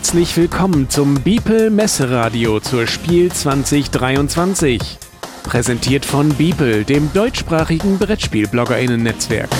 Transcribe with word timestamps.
herzlich 0.00 0.34
willkommen 0.38 0.88
zum 0.88 1.20
Beeple 1.20 1.68
Messeradio 1.68 2.58
zur 2.58 2.86
Spiel 2.86 3.30
2023. 3.30 4.80
Präsentiert 5.42 6.06
von 6.06 6.30
Beeple, 6.30 6.84
dem 6.84 7.12
deutschsprachigen 7.12 7.98
Brettspiel-BloggerInnen-Netzwerk. 7.98 9.50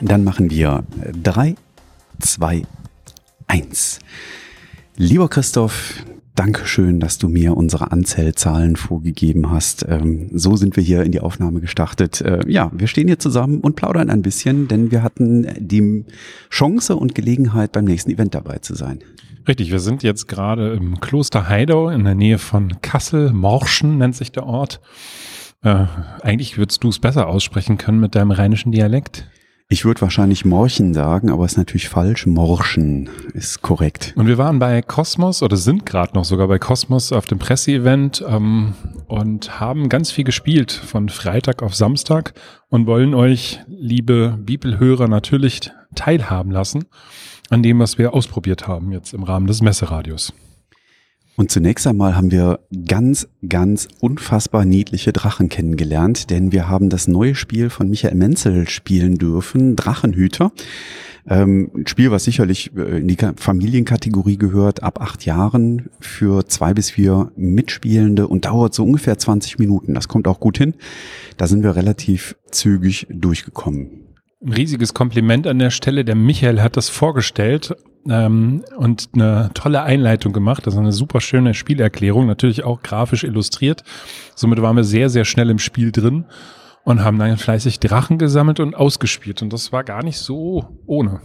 Dann 0.00 0.24
machen 0.24 0.48
wir 0.50 0.82
3, 1.22 1.56
2, 2.20 2.62
1. 3.48 3.98
Lieber 4.96 5.28
Christoph, 5.28 5.92
Dankeschön, 6.34 6.98
dass 6.98 7.18
du 7.18 7.28
mir 7.28 7.54
unsere 7.56 7.92
Anzählzahlen 7.92 8.76
vorgegeben 8.76 9.50
hast. 9.50 9.84
Ähm, 9.86 10.30
so 10.32 10.56
sind 10.56 10.76
wir 10.76 10.82
hier 10.82 11.02
in 11.02 11.12
die 11.12 11.20
Aufnahme 11.20 11.60
gestartet. 11.60 12.22
Äh, 12.22 12.40
ja, 12.48 12.70
wir 12.72 12.86
stehen 12.86 13.06
hier 13.06 13.18
zusammen 13.18 13.60
und 13.60 13.76
plaudern 13.76 14.08
ein 14.08 14.22
bisschen, 14.22 14.66
denn 14.66 14.90
wir 14.90 15.02
hatten 15.02 15.46
die 15.58 16.06
Chance 16.48 16.96
und 16.96 17.14
Gelegenheit, 17.14 17.72
beim 17.72 17.84
nächsten 17.84 18.10
Event 18.10 18.34
dabei 18.34 18.58
zu 18.58 18.74
sein. 18.74 19.00
Richtig, 19.46 19.70
wir 19.72 19.80
sind 19.80 20.02
jetzt 20.02 20.26
gerade 20.26 20.72
im 20.72 21.00
Kloster 21.00 21.48
Heidau 21.48 21.90
in 21.90 22.04
der 22.04 22.14
Nähe 22.14 22.38
von 22.38 22.80
Kassel. 22.80 23.32
Morschen 23.32 23.98
nennt 23.98 24.16
sich 24.16 24.32
der 24.32 24.46
Ort. 24.46 24.80
Äh, 25.62 25.84
eigentlich 26.22 26.56
würdest 26.56 26.82
du 26.82 26.88
es 26.88 26.98
besser 26.98 27.28
aussprechen 27.28 27.76
können 27.76 28.00
mit 28.00 28.14
deinem 28.14 28.30
rheinischen 28.30 28.72
Dialekt. 28.72 29.28
Ich 29.72 29.86
würde 29.86 30.02
wahrscheinlich 30.02 30.44
Morchen 30.44 30.92
sagen, 30.92 31.30
aber 31.30 31.46
ist 31.46 31.56
natürlich 31.56 31.88
falsch. 31.88 32.26
Morschen 32.26 33.08
ist 33.32 33.62
korrekt. 33.62 34.12
Und 34.16 34.26
wir 34.26 34.36
waren 34.36 34.58
bei 34.58 34.82
Cosmos 34.82 35.42
oder 35.42 35.56
sind 35.56 35.86
gerade 35.86 36.12
noch 36.12 36.26
sogar 36.26 36.46
bei 36.46 36.58
Cosmos 36.58 37.10
auf 37.10 37.24
dem 37.24 37.38
Presseevent 37.38 38.22
ähm, 38.28 38.74
und 39.06 39.60
haben 39.60 39.88
ganz 39.88 40.10
viel 40.10 40.24
gespielt 40.24 40.72
von 40.72 41.08
Freitag 41.08 41.62
auf 41.62 41.74
Samstag 41.74 42.34
und 42.68 42.86
wollen 42.86 43.14
euch, 43.14 43.60
liebe 43.66 44.36
Bibelhörer, 44.38 45.08
natürlich 45.08 45.70
teilhaben 45.94 46.50
lassen 46.50 46.84
an 47.48 47.62
dem, 47.62 47.78
was 47.78 47.96
wir 47.96 48.12
ausprobiert 48.12 48.68
haben 48.68 48.92
jetzt 48.92 49.14
im 49.14 49.22
Rahmen 49.22 49.46
des 49.46 49.62
Messeradios. 49.62 50.34
Und 51.36 51.50
zunächst 51.50 51.86
einmal 51.86 52.14
haben 52.14 52.30
wir 52.30 52.60
ganz, 52.86 53.26
ganz 53.48 53.88
unfassbar 54.00 54.64
niedliche 54.64 55.12
Drachen 55.12 55.48
kennengelernt, 55.48 56.28
denn 56.30 56.52
wir 56.52 56.68
haben 56.68 56.90
das 56.90 57.08
neue 57.08 57.34
Spiel 57.34 57.70
von 57.70 57.88
Michael 57.88 58.14
Menzel 58.16 58.68
spielen 58.68 59.16
dürfen, 59.16 59.74
Drachenhüter. 59.74 60.52
Ähm, 61.26 61.70
ein 61.74 61.86
Spiel, 61.86 62.10
was 62.10 62.24
sicherlich 62.24 62.76
äh, 62.76 62.98
in 62.98 63.08
die 63.08 63.16
Familienkategorie 63.36 64.36
gehört, 64.36 64.82
ab 64.82 65.00
acht 65.00 65.24
Jahren 65.24 65.88
für 66.00 66.46
zwei 66.46 66.74
bis 66.74 66.90
vier 66.90 67.30
Mitspielende 67.36 68.26
und 68.26 68.44
dauert 68.44 68.74
so 68.74 68.84
ungefähr 68.84 69.16
20 69.16 69.58
Minuten. 69.58 69.94
Das 69.94 70.08
kommt 70.08 70.26
auch 70.26 70.40
gut 70.40 70.58
hin. 70.58 70.74
Da 71.36 71.46
sind 71.46 71.62
wir 71.62 71.76
relativ 71.76 72.36
zügig 72.50 73.06
durchgekommen. 73.08 74.08
Ein 74.44 74.52
riesiges 74.52 74.94
Kompliment 74.94 75.46
an 75.46 75.60
der 75.60 75.70
Stelle. 75.70 76.04
Der 76.04 76.16
Michael 76.16 76.60
hat 76.60 76.76
das 76.76 76.88
vorgestellt 76.88 77.76
ähm, 78.08 78.64
und 78.76 79.10
eine 79.14 79.50
tolle 79.54 79.82
Einleitung 79.82 80.32
gemacht. 80.32 80.66
Das 80.66 80.74
ist 80.74 80.80
eine 80.80 80.92
super 80.92 81.20
schöne 81.20 81.54
Spielerklärung, 81.54 82.26
natürlich 82.26 82.64
auch 82.64 82.82
grafisch 82.82 83.24
illustriert. 83.24 83.84
Somit 84.34 84.60
waren 84.62 84.76
wir 84.76 84.84
sehr, 84.84 85.08
sehr 85.08 85.24
schnell 85.24 85.50
im 85.50 85.58
Spiel 85.58 85.92
drin 85.92 86.24
und 86.84 87.04
haben 87.04 87.18
dann 87.18 87.36
fleißig 87.36 87.80
Drachen 87.80 88.18
gesammelt 88.18 88.60
und 88.60 88.74
ausgespielt. 88.74 89.42
Und 89.42 89.52
das 89.52 89.72
war 89.72 89.84
gar 89.84 90.02
nicht 90.02 90.18
so 90.18 90.64
ohne. 90.86 91.20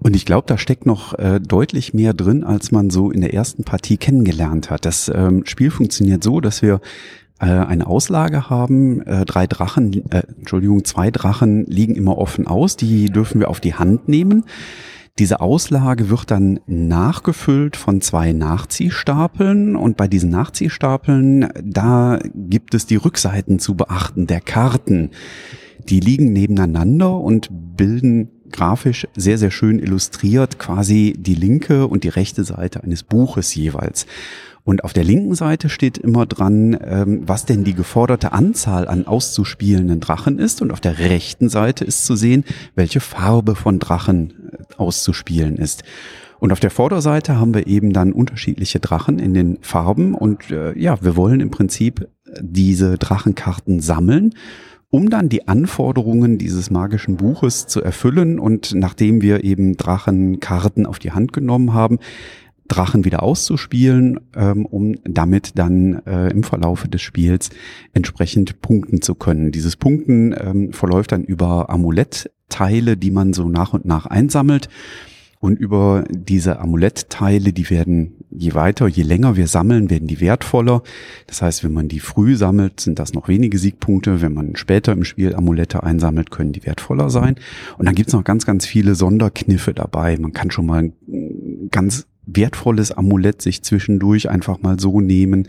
Und 0.00 0.14
ich 0.14 0.24
glaube, 0.26 0.46
da 0.46 0.58
steckt 0.58 0.86
noch 0.86 1.18
äh, 1.18 1.40
deutlich 1.40 1.94
mehr 1.94 2.14
drin, 2.14 2.44
als 2.44 2.70
man 2.70 2.90
so 2.90 3.10
in 3.10 3.20
der 3.20 3.34
ersten 3.34 3.64
Partie 3.64 3.96
kennengelernt 3.96 4.70
hat. 4.70 4.84
Das 4.84 5.10
ähm, 5.12 5.44
Spiel 5.46 5.70
funktioniert 5.70 6.22
so, 6.22 6.40
dass 6.40 6.62
wir 6.62 6.80
äh, 7.40 7.46
eine 7.46 7.86
Auslage 7.86 8.50
haben. 8.50 9.00
Äh, 9.02 9.24
drei 9.24 9.46
Drachen, 9.46 10.10
äh, 10.10 10.22
Entschuldigung, 10.38 10.84
zwei 10.84 11.10
Drachen 11.10 11.66
liegen 11.66 11.96
immer 11.96 12.18
offen 12.18 12.46
aus. 12.46 12.76
Die 12.76 13.06
dürfen 13.06 13.40
wir 13.40 13.48
auf 13.48 13.60
die 13.60 13.74
Hand 13.74 14.08
nehmen. 14.08 14.44
Diese 15.20 15.40
Auslage 15.40 16.10
wird 16.10 16.32
dann 16.32 16.58
nachgefüllt 16.66 17.76
von 17.76 18.00
zwei 18.00 18.32
Nachziehstapeln 18.32 19.76
und 19.76 19.96
bei 19.96 20.08
diesen 20.08 20.30
Nachziehstapeln, 20.30 21.50
da 21.62 22.18
gibt 22.34 22.74
es 22.74 22.86
die 22.86 22.96
Rückseiten 22.96 23.60
zu 23.60 23.76
beachten 23.76 24.26
der 24.26 24.40
Karten. 24.40 25.10
Die 25.88 26.00
liegen 26.00 26.32
nebeneinander 26.32 27.16
und 27.20 27.48
bilden 27.52 28.28
grafisch 28.50 29.06
sehr, 29.16 29.38
sehr 29.38 29.52
schön 29.52 29.78
illustriert 29.78 30.58
quasi 30.58 31.14
die 31.16 31.36
linke 31.36 31.86
und 31.86 32.02
die 32.02 32.08
rechte 32.08 32.42
Seite 32.42 32.82
eines 32.82 33.04
Buches 33.04 33.54
jeweils. 33.54 34.06
Und 34.64 34.82
auf 34.82 34.94
der 34.94 35.04
linken 35.04 35.34
Seite 35.34 35.68
steht 35.68 35.98
immer 35.98 36.24
dran, 36.24 36.76
ähm, 36.82 37.22
was 37.26 37.44
denn 37.44 37.64
die 37.64 37.74
geforderte 37.74 38.32
Anzahl 38.32 38.88
an 38.88 39.06
auszuspielenden 39.06 40.00
Drachen 40.00 40.38
ist. 40.38 40.62
Und 40.62 40.72
auf 40.72 40.80
der 40.80 40.98
rechten 40.98 41.50
Seite 41.50 41.84
ist 41.84 42.06
zu 42.06 42.16
sehen, 42.16 42.44
welche 42.74 43.00
Farbe 43.00 43.54
von 43.54 43.78
Drachen 43.78 44.32
äh, 44.52 44.74
auszuspielen 44.78 45.56
ist. 45.56 45.84
Und 46.40 46.50
auf 46.50 46.60
der 46.60 46.70
Vorderseite 46.70 47.38
haben 47.38 47.54
wir 47.54 47.66
eben 47.66 47.92
dann 47.92 48.12
unterschiedliche 48.12 48.80
Drachen 48.80 49.18
in 49.18 49.34
den 49.34 49.58
Farben. 49.60 50.14
Und 50.14 50.50
äh, 50.50 50.76
ja, 50.78 51.00
wir 51.02 51.14
wollen 51.14 51.40
im 51.40 51.50
Prinzip 51.50 52.08
diese 52.40 52.96
Drachenkarten 52.96 53.80
sammeln 53.80 54.32
um 54.94 55.10
dann 55.10 55.28
die 55.28 55.48
Anforderungen 55.48 56.38
dieses 56.38 56.70
magischen 56.70 57.16
Buches 57.16 57.66
zu 57.66 57.82
erfüllen 57.82 58.38
und 58.38 58.74
nachdem 58.76 59.22
wir 59.22 59.42
eben 59.42 59.76
Drachenkarten 59.76 60.86
auf 60.86 61.00
die 61.00 61.10
Hand 61.10 61.32
genommen 61.32 61.74
haben, 61.74 61.98
Drachen 62.74 63.04
wieder 63.04 63.22
auszuspielen, 63.22 64.20
ähm, 64.34 64.66
um 64.66 64.96
damit 65.04 65.58
dann 65.58 66.02
äh, 66.06 66.30
im 66.30 66.42
Verlaufe 66.42 66.88
des 66.88 67.02
Spiels 67.02 67.50
entsprechend 67.92 68.60
punkten 68.60 69.00
zu 69.00 69.14
können. 69.14 69.52
Dieses 69.52 69.76
Punkten 69.76 70.34
ähm, 70.38 70.72
verläuft 70.72 71.12
dann 71.12 71.24
über 71.24 71.70
Amulettteile, 71.70 72.96
die 72.96 73.10
man 73.10 73.32
so 73.32 73.48
nach 73.48 73.74
und 73.74 73.84
nach 73.84 74.06
einsammelt. 74.06 74.68
Und 75.38 75.58
über 75.58 76.04
diese 76.08 76.58
Amulettteile, 76.58 77.52
die 77.52 77.68
werden 77.68 78.24
je 78.30 78.54
weiter, 78.54 78.88
je 78.88 79.02
länger 79.02 79.36
wir 79.36 79.46
sammeln, 79.46 79.90
werden 79.90 80.08
die 80.08 80.20
wertvoller. 80.20 80.82
Das 81.26 81.42
heißt, 81.42 81.62
wenn 81.62 81.72
man 81.74 81.86
die 81.86 82.00
früh 82.00 82.34
sammelt, 82.36 82.80
sind 82.80 82.98
das 82.98 83.12
noch 83.12 83.28
wenige 83.28 83.58
Siegpunkte. 83.58 84.22
Wenn 84.22 84.32
man 84.32 84.56
später 84.56 84.92
im 84.92 85.04
Spiel 85.04 85.34
Amulette 85.34 85.82
einsammelt, 85.82 86.30
können 86.30 86.52
die 86.52 86.64
wertvoller 86.64 87.10
sein. 87.10 87.36
Und 87.76 87.84
dann 87.84 87.94
gibt's 87.94 88.14
noch 88.14 88.24
ganz, 88.24 88.46
ganz 88.46 88.64
viele 88.64 88.94
Sonderkniffe 88.94 89.74
dabei. 89.74 90.16
Man 90.16 90.32
kann 90.32 90.50
schon 90.50 90.64
mal 90.64 90.92
ganz 91.70 92.06
wertvolles 92.26 92.92
Amulett 92.92 93.42
sich 93.42 93.62
zwischendurch 93.62 94.30
einfach 94.30 94.62
mal 94.62 94.78
so 94.78 95.00
nehmen. 95.00 95.48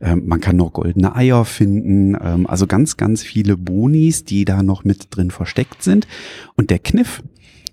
Ähm, 0.00 0.22
man 0.26 0.40
kann 0.40 0.56
noch 0.56 0.72
goldene 0.72 1.14
Eier 1.14 1.44
finden, 1.44 2.16
ähm, 2.20 2.46
also 2.46 2.66
ganz, 2.66 2.96
ganz 2.96 3.22
viele 3.22 3.56
Bonis, 3.56 4.24
die 4.24 4.44
da 4.44 4.62
noch 4.62 4.84
mit 4.84 5.08
drin 5.10 5.30
versteckt 5.30 5.82
sind. 5.82 6.06
Und 6.56 6.70
der 6.70 6.78
Kniff, 6.78 7.22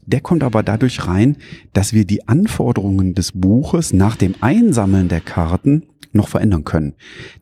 der 0.06 0.22
kommt 0.22 0.44
aber 0.44 0.64
dadurch 0.64 1.08
rein, 1.08 1.38
dass 1.74 1.94
wir 1.94 2.06
die 2.06 2.28
Anforderungen 2.28 3.16
des 3.16 3.32
Buches 3.32 3.94
nach 3.94 4.16
dem 4.16 4.36
Einsammeln 4.42 5.08
der 5.08 5.22
Karten 5.22 5.84
noch 6.14 6.28
verändern 6.28 6.64
können. 6.64 6.94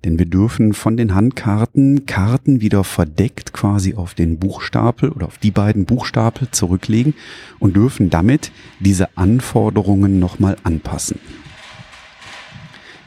Denn 0.03 0.17
wir 0.17 0.25
dürfen 0.25 0.73
von 0.73 0.97
den 0.97 1.13
Handkarten 1.13 2.05
Karten 2.05 2.61
wieder 2.61 2.83
verdeckt 2.83 3.53
quasi 3.53 3.95
auf 3.95 4.13
den 4.13 4.39
Buchstapel 4.39 5.09
oder 5.09 5.27
auf 5.27 5.37
die 5.37 5.51
beiden 5.51 5.85
Buchstapel 5.85 6.49
zurücklegen 6.51 7.13
und 7.59 7.75
dürfen 7.75 8.09
damit 8.09 8.51
diese 8.79 9.17
Anforderungen 9.17 10.19
nochmal 10.19 10.57
anpassen. 10.63 11.19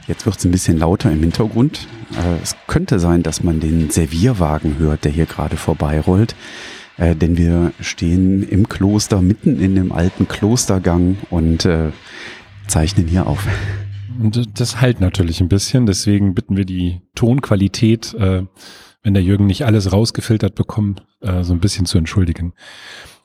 Jetzt 0.07 0.25
wird 0.25 0.37
es 0.37 0.45
ein 0.45 0.51
bisschen 0.51 0.77
lauter 0.77 1.11
im 1.11 1.19
Hintergrund. 1.19 1.87
Äh, 2.11 2.41
es 2.43 2.55
könnte 2.67 2.99
sein, 2.99 3.23
dass 3.23 3.43
man 3.43 3.59
den 3.59 3.89
Servierwagen 3.89 4.77
hört, 4.77 5.03
der 5.03 5.11
hier 5.11 5.25
gerade 5.25 5.57
vorbeirollt. 5.57 6.35
Äh, 6.97 7.15
denn 7.15 7.37
wir 7.37 7.71
stehen 7.79 8.47
im 8.47 8.69
Kloster, 8.69 9.21
mitten 9.21 9.59
in 9.59 9.75
dem 9.75 9.91
alten 9.91 10.27
Klostergang 10.27 11.17
und 11.29 11.65
äh, 11.65 11.89
zeichnen 12.67 13.07
hier 13.07 13.25
auf. 13.25 13.47
Und 14.19 14.59
das 14.59 14.81
halt 14.81 15.01
natürlich 15.01 15.41
ein 15.41 15.49
bisschen, 15.49 15.85
deswegen 15.85 16.33
bitten 16.33 16.57
wir 16.57 16.65
die 16.65 17.01
Tonqualität, 17.15 18.13
äh, 18.13 18.43
wenn 19.03 19.13
der 19.13 19.23
Jürgen 19.23 19.45
nicht 19.45 19.65
alles 19.65 19.91
rausgefiltert 19.91 20.55
bekommt, 20.55 21.03
äh, 21.21 21.43
so 21.43 21.53
ein 21.53 21.59
bisschen 21.59 21.85
zu 21.85 21.97
entschuldigen. 21.97 22.53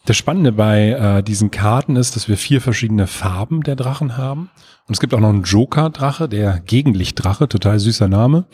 Das 0.06 0.16
Spannende 0.16 0.52
bei 0.52 0.90
äh, 0.90 1.22
diesen 1.22 1.50
Karten 1.50 1.96
ist, 1.96 2.16
dass 2.16 2.28
wir 2.28 2.37
vier 2.37 2.60
verschiedene 2.60 3.06
Farben 3.06 3.62
der 3.62 3.76
Drachen 3.76 4.16
haben. 4.16 4.50
Und 4.87 4.94
es 4.94 5.00
gibt 5.00 5.12
auch 5.14 5.20
noch 5.20 5.28
einen 5.28 5.42
Joker-Drache, 5.42 6.28
der 6.28 6.60
Gegenlichtdrache, 6.60 7.48
total 7.48 7.78
süßer 7.78 8.08
Name, 8.08 8.46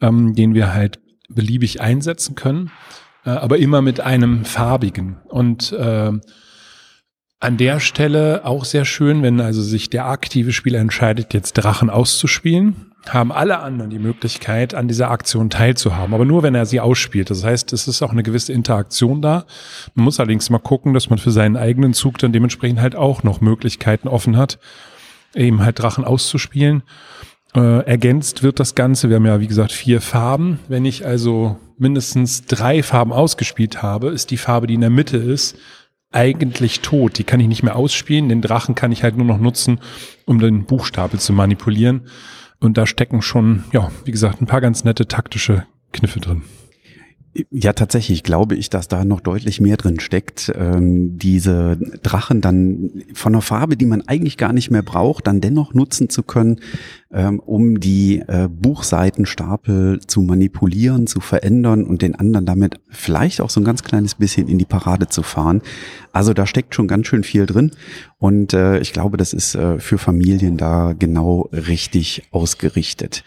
ähm, 0.00 0.34
den 0.34 0.54
wir 0.54 0.72
halt 0.72 1.00
beliebig 1.28 1.80
einsetzen 1.80 2.36
können, 2.36 2.70
äh, 3.24 3.30
aber 3.30 3.58
immer 3.58 3.82
mit 3.82 4.00
einem 4.00 4.44
farbigen. 4.44 5.16
Und 5.28 5.72
äh, 5.72 6.12
an 7.40 7.56
der 7.56 7.80
Stelle 7.80 8.42
auch 8.44 8.64
sehr 8.64 8.84
schön, 8.84 9.22
wenn 9.22 9.40
also 9.40 9.62
sich 9.62 9.90
der 9.90 10.06
aktive 10.06 10.52
Spieler 10.52 10.80
entscheidet, 10.80 11.34
jetzt 11.34 11.52
Drachen 11.52 11.90
auszuspielen, 11.90 12.92
haben 13.08 13.30
alle 13.30 13.60
anderen 13.60 13.90
die 13.90 13.98
Möglichkeit, 13.98 14.74
an 14.74 14.88
dieser 14.88 15.10
Aktion 15.10 15.50
teilzuhaben, 15.50 16.14
aber 16.14 16.24
nur 16.24 16.42
wenn 16.42 16.54
er 16.54 16.66
sie 16.66 16.80
ausspielt. 16.80 17.30
Das 17.30 17.44
heißt, 17.44 17.72
es 17.72 17.86
ist 17.88 18.02
auch 18.02 18.10
eine 18.10 18.22
gewisse 18.22 18.52
Interaktion 18.52 19.22
da. 19.22 19.44
Man 19.94 20.04
muss 20.04 20.18
allerdings 20.18 20.50
mal 20.50 20.58
gucken, 20.58 20.94
dass 20.94 21.10
man 21.10 21.18
für 21.18 21.30
seinen 21.30 21.56
eigenen 21.56 21.92
Zug 21.92 22.18
dann 22.18 22.32
dementsprechend 22.32 22.80
halt 22.80 22.96
auch 22.96 23.22
noch 23.22 23.40
Möglichkeiten 23.40 24.08
offen 24.08 24.36
hat, 24.36 24.58
eben 25.34 25.62
halt 25.62 25.78
Drachen 25.78 26.04
auszuspielen. 26.04 26.82
Äh, 27.54 27.84
ergänzt 27.86 28.42
wird 28.42 28.58
das 28.60 28.74
Ganze. 28.74 29.08
Wir 29.08 29.16
haben 29.16 29.26
ja, 29.26 29.40
wie 29.40 29.46
gesagt, 29.46 29.72
vier 29.72 30.00
Farben. 30.00 30.58
Wenn 30.68 30.84
ich 30.84 31.06
also 31.06 31.58
mindestens 31.78 32.46
drei 32.46 32.82
Farben 32.82 33.12
ausgespielt 33.12 33.82
habe, 33.82 34.08
ist 34.08 34.30
die 34.30 34.36
Farbe, 34.36 34.66
die 34.66 34.74
in 34.74 34.80
der 34.80 34.90
Mitte 34.90 35.18
ist, 35.18 35.56
eigentlich 36.12 36.80
tot. 36.80 37.18
Die 37.18 37.24
kann 37.24 37.40
ich 37.40 37.48
nicht 37.48 37.62
mehr 37.62 37.76
ausspielen. 37.76 38.28
Den 38.28 38.42
Drachen 38.42 38.74
kann 38.74 38.92
ich 38.92 39.02
halt 39.02 39.16
nur 39.16 39.26
noch 39.26 39.38
nutzen, 39.38 39.80
um 40.24 40.38
den 40.38 40.64
Buchstapel 40.64 41.20
zu 41.20 41.32
manipulieren. 41.32 42.08
Und 42.58 42.78
da 42.78 42.86
stecken 42.86 43.22
schon, 43.22 43.64
ja, 43.72 43.90
wie 44.04 44.12
gesagt, 44.12 44.40
ein 44.40 44.46
paar 44.46 44.60
ganz 44.60 44.84
nette 44.84 45.06
taktische 45.06 45.66
Kniffe 45.92 46.20
drin. 46.20 46.42
Ja, 47.50 47.72
tatsächlich 47.72 48.22
glaube 48.22 48.54
ich, 48.54 48.70
dass 48.70 48.88
da 48.88 49.04
noch 49.04 49.20
deutlich 49.20 49.60
mehr 49.60 49.76
drin 49.76 50.00
steckt. 50.00 50.52
Ähm, 50.54 51.18
diese 51.18 51.76
Drachen 52.02 52.40
dann 52.40 53.02
von 53.14 53.34
einer 53.34 53.42
Farbe, 53.42 53.76
die 53.76 53.84
man 53.84 54.02
eigentlich 54.02 54.38
gar 54.38 54.52
nicht 54.52 54.70
mehr 54.70 54.82
braucht, 54.82 55.26
dann 55.26 55.40
dennoch 55.40 55.74
nutzen 55.74 56.08
zu 56.08 56.22
können, 56.22 56.60
ähm, 57.12 57.40
um 57.40 57.78
die 57.80 58.20
äh, 58.26 58.48
Buchseitenstapel 58.48 60.00
zu 60.06 60.22
manipulieren, 60.22 61.06
zu 61.06 61.20
verändern 61.20 61.84
und 61.84 62.00
den 62.00 62.14
anderen 62.14 62.46
damit 62.46 62.80
vielleicht 62.88 63.40
auch 63.40 63.50
so 63.50 63.60
ein 63.60 63.64
ganz 63.64 63.82
kleines 63.82 64.14
bisschen 64.14 64.48
in 64.48 64.58
die 64.58 64.64
Parade 64.64 65.08
zu 65.08 65.22
fahren. 65.22 65.60
Also 66.12 66.32
da 66.32 66.46
steckt 66.46 66.74
schon 66.74 66.88
ganz 66.88 67.06
schön 67.06 67.24
viel 67.24 67.44
drin 67.44 67.72
und 68.18 68.54
äh, 68.54 68.78
ich 68.78 68.92
glaube, 68.92 69.16
das 69.16 69.32
ist 69.34 69.54
äh, 69.56 69.78
für 69.78 69.98
Familien 69.98 70.56
da 70.56 70.94
genau 70.98 71.50
richtig 71.52 72.22
ausgerichtet. 72.30 73.24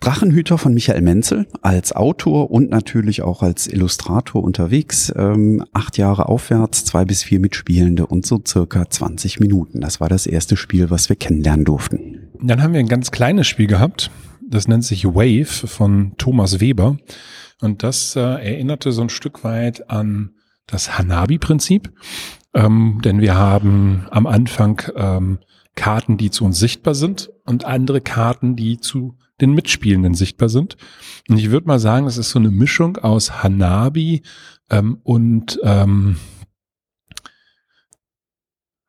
Drachenhüter 0.00 0.58
von 0.58 0.74
Michael 0.74 1.00
Menzel 1.00 1.46
als 1.62 1.92
Autor 1.92 2.50
und 2.50 2.70
natürlich 2.70 3.22
auch 3.22 3.42
als 3.42 3.66
Illustrator 3.66 4.42
unterwegs. 4.42 5.12
Ähm, 5.16 5.64
acht 5.72 5.96
Jahre 5.96 6.28
aufwärts, 6.28 6.84
zwei 6.84 7.04
bis 7.04 7.22
vier 7.22 7.40
Mitspielende 7.40 8.06
und 8.06 8.26
so 8.26 8.40
circa 8.46 8.88
20 8.88 9.40
Minuten. 9.40 9.80
Das 9.80 10.00
war 10.00 10.08
das 10.08 10.26
erste 10.26 10.56
Spiel, 10.56 10.90
was 10.90 11.08
wir 11.08 11.16
kennenlernen 11.16 11.64
durften. 11.64 12.28
Dann 12.42 12.62
haben 12.62 12.74
wir 12.74 12.80
ein 12.80 12.88
ganz 12.88 13.10
kleines 13.10 13.46
Spiel 13.46 13.66
gehabt. 13.66 14.10
Das 14.46 14.68
nennt 14.68 14.84
sich 14.84 15.06
Wave 15.06 15.46
von 15.46 16.12
Thomas 16.18 16.60
Weber. 16.60 16.98
Und 17.60 17.82
das 17.82 18.14
äh, 18.14 18.20
erinnerte 18.20 18.92
so 18.92 19.02
ein 19.02 19.08
Stück 19.08 19.42
weit 19.42 19.88
an 19.88 20.34
das 20.66 20.98
Hanabi-Prinzip. 20.98 21.92
Ähm, 22.52 23.00
denn 23.02 23.20
wir 23.20 23.36
haben 23.36 24.06
am 24.10 24.26
Anfang 24.26 24.82
ähm, 24.96 25.38
Karten, 25.74 26.16
die 26.16 26.30
zu 26.30 26.44
uns 26.44 26.58
sichtbar 26.58 26.94
sind 26.94 27.30
und 27.44 27.64
andere 27.64 28.00
Karten, 28.00 28.54
die 28.54 28.78
zu 28.78 29.16
den 29.44 29.54
Mitspielenden 29.54 30.14
sichtbar 30.14 30.48
sind. 30.48 30.76
Und 31.28 31.38
ich 31.38 31.50
würde 31.50 31.66
mal 31.66 31.78
sagen, 31.78 32.06
es 32.06 32.18
ist 32.18 32.30
so 32.30 32.38
eine 32.38 32.50
Mischung 32.50 32.96
aus 32.98 33.42
Hanabi 33.42 34.22
ähm, 34.70 34.98
und 35.02 35.58
ähm, 35.62 36.16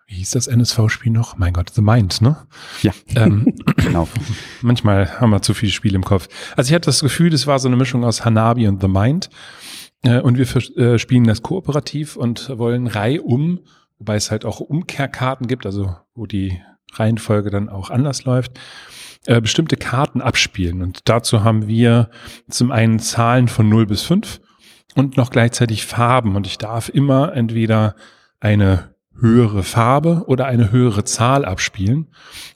wie 0.08 0.16
hieß 0.16 0.32
das 0.32 0.48
NSV-Spiel 0.48 1.12
noch? 1.12 1.38
Mein 1.38 1.54
Gott, 1.54 1.72
The 1.74 1.82
Mind, 1.82 2.22
ne? 2.22 2.48
Ja, 2.84 2.94
ähm, 3.16 3.56
genau. 3.78 4.08
Manchmal 4.62 5.20
haben 5.20 5.32
wir 5.32 5.42
zu 5.42 5.54
viele 5.54 5.72
Spiele 5.72 5.96
im 5.96 6.04
Kopf. 6.04 6.28
Also 6.56 6.70
ich 6.70 6.76
hatte 6.76 6.86
das 6.86 7.02
Gefühl, 7.02 7.34
es 7.34 7.48
war 7.48 7.58
so 7.60 7.68
eine 7.68 7.76
Mischung 7.76 8.04
aus 8.04 8.24
Hanabi 8.24 8.68
und 8.68 8.82
The 8.82 8.88
Mind. 8.88 9.30
Äh, 10.04 10.22
und 10.22 10.38
wir 10.38 10.78
äh, 10.78 11.00
spielen 11.00 11.24
das 11.24 11.42
kooperativ 11.42 12.16
und 12.16 12.56
wollen 12.58 12.88
reihum, 12.88 13.62
wobei 13.98 14.16
es 14.16 14.30
halt 14.30 14.46
auch 14.46 14.60
Umkehrkarten 14.60 15.48
gibt, 15.48 15.66
also 15.66 15.96
wo 16.14 16.28
die 16.28 16.62
Reihenfolge 17.00 17.50
dann 17.50 17.70
auch 17.70 17.90
anders 17.90 18.24
läuft, 18.26 18.60
äh, 19.26 19.42
bestimmte 19.42 19.78
Karten 19.78 20.22
abspielen. 20.22 20.82
Und 20.82 21.10
dazu 21.10 21.44
haben 21.44 21.68
wir 21.68 22.10
zum 22.50 22.72
einen 22.72 23.00
Zahlen 23.00 23.48
von 23.48 23.70
0 23.70 23.86
bis 23.86 24.04
5 24.04 24.42
und 24.96 25.18
noch 25.18 25.30
gleichzeitig 25.30 25.86
Farben. 25.86 26.36
Und 26.36 26.48
ich 26.48 26.58
darf 26.58 26.90
immer 26.90 27.34
entweder 27.34 27.96
eine 28.40 28.96
höhere 29.20 29.64
Farbe 29.64 30.24
oder 30.28 30.46
eine 30.46 30.72
höhere 30.72 31.04
Zahl 31.06 31.46
abspielen. 31.46 32.08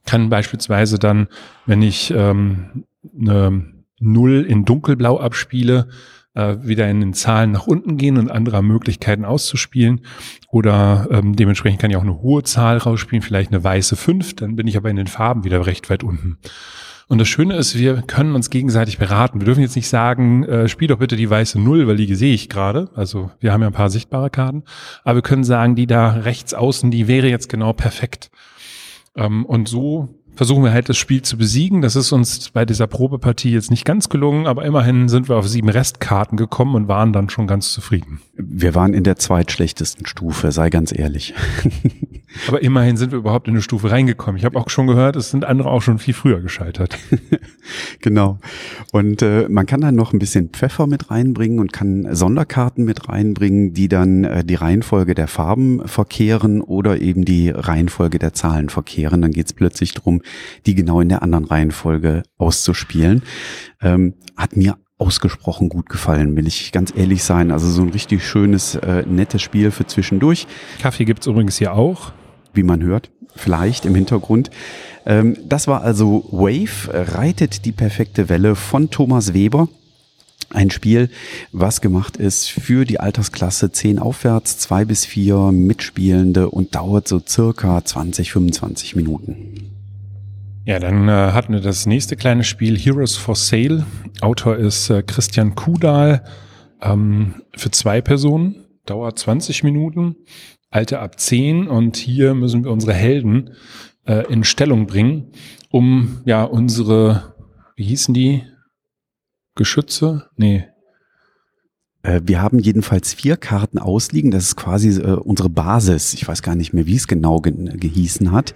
Kann 0.06 0.30
beispielsweise 0.30 1.00
dann, 1.00 1.28
wenn 1.66 1.82
ich 1.82 2.12
ähm, 2.12 2.86
eine 3.20 3.74
0 4.00 4.46
in 4.46 4.66
dunkelblau 4.66 5.20
abspiele, 5.20 5.88
äh, 6.34 6.58
wieder 6.62 6.90
in 6.90 7.00
den 7.00 7.14
Zahlen 7.14 7.52
nach 7.52 7.68
unten 7.68 7.98
gehen 7.98 8.18
und 8.18 8.32
andere 8.32 8.62
Möglichkeiten 8.62 9.26
auszuspielen. 9.26 10.02
Oder 10.50 11.08
ähm, 11.12 11.36
dementsprechend 11.36 11.82
kann 11.82 11.92
ich 11.92 11.98
auch 11.98 12.04
eine 12.04 12.22
hohe 12.22 12.44
Zahl 12.44 12.78
rausspielen, 12.78 13.22
vielleicht 13.22 13.52
eine 13.52 13.64
weiße 13.64 13.96
5, 13.96 14.36
dann 14.36 14.56
bin 14.56 14.68
ich 14.68 14.78
aber 14.78 14.90
in 14.90 14.96
den 14.96 15.08
Farben 15.08 15.44
wieder 15.44 15.66
recht 15.66 15.90
weit 15.90 16.04
unten. 16.04 16.38
Und 17.10 17.18
das 17.18 17.28
Schöne 17.28 17.56
ist, 17.56 17.76
wir 17.76 18.04
können 18.04 18.36
uns 18.36 18.52
gegenseitig 18.52 19.00
beraten. 19.00 19.42
Wir 19.42 19.46
dürfen 19.46 19.62
jetzt 19.62 19.76
nicht 19.76 19.90
sagen, 19.90 20.44
äh, 20.44 20.68
spiel 20.68 20.88
doch 20.88 21.00
bitte 21.00 21.16
die 21.16 21.28
weiße 21.30 21.60
Null, 21.60 21.88
weil 21.88 21.98
die 21.98 22.14
sehe 22.14 22.36
ich 22.36 22.50
gerade. 22.50 22.92
Also 22.94 23.32
wir 23.40 23.52
haben 23.52 23.62
ja 23.62 23.68
ein 23.68 23.74
paar 23.74 23.90
sichtbare 23.90 24.30
Karten. 24.30 24.64
Aber 25.04 25.16
wir 25.16 25.22
können 25.24 25.44
sagen, 25.44 25.76
die 25.76 25.88
da 25.88 26.12
rechts 26.12 26.54
außen, 26.54 26.92
die 26.92 27.08
wäre 27.08 27.28
jetzt 27.28 27.50
genau 27.50 27.74
perfekt. 27.74 28.30
Ähm, 29.16 29.44
und 29.44 29.68
so 29.68 30.19
versuchen 30.40 30.64
wir 30.64 30.72
halt 30.72 30.88
das 30.88 30.96
Spiel 30.96 31.22
zu 31.22 31.36
besiegen. 31.36 31.82
Das 31.82 31.98
ist 31.98 32.14
uns 32.14 32.52
bei 32.52 32.64
dieser 32.64 32.88
Probepartie 32.88 33.52
jetzt 33.52 33.72
nicht 33.72 33.84
ganz 33.84 34.08
gelungen, 34.08 34.48
aber 34.48 34.64
immerhin 34.64 35.10
sind 35.10 35.28
wir 35.28 35.36
auf 35.36 35.46
sieben 35.46 35.68
Restkarten 35.68 36.38
gekommen 36.38 36.76
und 36.76 36.88
waren 36.88 37.12
dann 37.12 37.30
schon 37.30 37.46
ganz 37.46 37.74
zufrieden. 37.74 38.22
Wir 38.38 38.74
waren 38.74 38.94
in 38.94 39.04
der 39.04 39.18
zweitschlechtesten 39.18 40.06
Stufe, 40.06 40.54
sei 40.54 40.70
ganz 40.70 40.98
ehrlich. 40.98 41.34
Aber 42.48 42.62
immerhin 42.62 42.98
sind 42.98 43.12
wir 43.12 43.20
überhaupt 43.20 43.48
in 43.48 43.54
eine 43.54 43.62
Stufe 43.62 43.92
reingekommen. 43.92 44.38
Ich 44.38 44.46
habe 44.46 44.60
auch 44.60 44.70
schon 44.70 44.88
gehört, 44.88 45.16
es 45.16 45.32
sind 45.32 45.46
andere 45.46 45.70
auch 45.70 45.82
schon 45.82 46.00
viel 46.00 46.14
früher 46.14 46.42
gescheitert. 46.42 46.98
genau. 48.02 48.40
Und 48.92 49.22
äh, 49.22 49.48
man 49.50 49.66
kann 49.66 49.82
dann 49.82 49.96
noch 49.96 50.14
ein 50.14 50.20
bisschen 50.20 50.50
Pfeffer 50.50 50.88
mit 50.88 51.10
reinbringen 51.10 51.60
und 51.60 51.74
kann 51.74 52.08
Sonderkarten 52.14 52.86
mit 52.86 53.10
reinbringen, 53.10 53.74
die 53.74 53.88
dann 53.88 54.24
äh, 54.24 54.44
die 54.44 54.56
Reihenfolge 54.56 55.16
der 55.16 55.28
Farben 55.28 55.88
verkehren 55.88 56.62
oder 56.62 57.02
eben 57.02 57.26
die 57.26 57.50
Reihenfolge 57.50 58.20
der 58.20 58.34
Zahlen 58.34 58.70
verkehren. 58.70 59.22
Dann 59.22 59.32
geht 59.32 59.48
es 59.48 59.54
plötzlich 59.54 59.94
drum, 59.94 60.22
die 60.66 60.76
genau 60.76 61.02
in 61.02 61.10
der 61.10 61.24
anderen 61.24 61.46
Reihenfolge 61.46 62.24
auszuspielen. 62.38 63.24
Ähm, 63.82 64.14
hat 64.38 64.56
mir 64.56 64.78
ausgesprochen 65.00 65.70
gut 65.70 65.90
gefallen, 65.90 66.36
will 66.36 66.46
ich 66.46 66.72
ganz 66.72 66.94
ehrlich 66.96 67.24
sein. 67.24 67.52
Also 67.52 67.70
so 67.70 67.82
ein 67.82 67.90
richtig 67.90 68.28
schönes, 68.28 68.76
äh, 68.76 69.04
nettes 69.08 69.42
Spiel 69.42 69.72
für 69.72 69.88
zwischendurch. 69.88 70.46
Kaffee 70.82 71.06
gibt's 71.06 71.26
übrigens 71.26 71.58
hier 71.58 71.74
auch. 71.74 72.12
Wie 72.54 72.64
man 72.64 72.82
hört, 72.82 73.10
vielleicht 73.36 73.86
im 73.86 73.96
Hintergrund. 73.96 74.50
Ähm, 75.06 75.38
das 75.46 75.68
war 75.68 75.82
also 75.82 76.26
Wave, 76.32 76.90
reitet 76.92 77.66
die 77.66 77.72
perfekte 77.72 78.30
Welle 78.30 78.56
von 78.56 78.90
Thomas 78.90 79.34
Weber. 79.34 79.68
Ein 80.52 80.72
Spiel, 80.72 81.10
was 81.52 81.80
gemacht 81.80 82.18
ist 82.18 82.50
für 82.50 82.84
die 82.84 83.00
Altersklasse 83.00 83.72
10 83.72 84.00
aufwärts, 84.00 84.58
zwei 84.58 84.84
bis 84.84 85.06
vier 85.06 85.52
Mitspielende 85.52 86.50
und 86.50 86.74
dauert 86.74 87.08
so 87.08 87.22
circa 87.26 87.84
20, 87.86 88.32
25 88.32 88.96
Minuten. 88.96 89.70
Ja, 90.66 90.80
dann 90.80 91.08
äh, 91.08 91.12
hatten 91.12 91.54
wir 91.54 91.62
das 91.62 91.86
nächste 91.86 92.16
kleine 92.16 92.44
Spiel 92.44 92.78
Heroes 92.78 93.16
for 93.16 93.36
Sale. 93.36 93.86
Autor 94.22 94.56
ist 94.56 94.90
äh, 94.90 95.04
Christian 95.04 95.56
Kudal 95.56 96.24
ähm, 96.82 97.42
für 97.56 97.72
zwei 97.72 98.02
Personen, 98.02 98.66
dauert 98.86 99.20
20 99.20 99.64
Minuten, 99.64 100.16
Alter 100.70 101.02
ab 101.02 101.20
10 101.20 101.68
und 101.68 101.98
hier 101.98 102.34
müssen 102.34 102.64
wir 102.64 102.72
unsere 102.72 102.94
Helden 102.94 103.56
äh, 104.06 104.32
in 104.32 104.44
Stellung 104.44 104.88
bringen, 104.88 105.32
um 105.70 106.22
ja 106.26 106.44
unsere, 106.44 107.36
wie 107.76 107.86
hießen 107.86 108.14
die? 108.14 108.44
Geschütze? 109.56 110.30
Nee, 110.38 110.68
äh, 112.04 112.22
wir 112.24 112.42
haben 112.42 112.60
jedenfalls 112.60 113.14
vier 113.14 113.38
Karten 113.38 113.78
ausliegen. 113.78 114.32
Das 114.32 114.44
ist 114.46 114.56
quasi 114.56 115.00
äh, 115.00 115.14
unsere 115.14 115.50
Basis. 115.50 116.14
Ich 116.14 116.28
weiß 116.28 116.42
gar 116.42 116.56
nicht 116.56 116.74
mehr, 116.74 116.86
wie 116.86 116.96
es 116.96 117.08
genau 117.08 117.40
ge 117.40 117.54
gehießen 117.54 118.32
hat. 118.32 118.54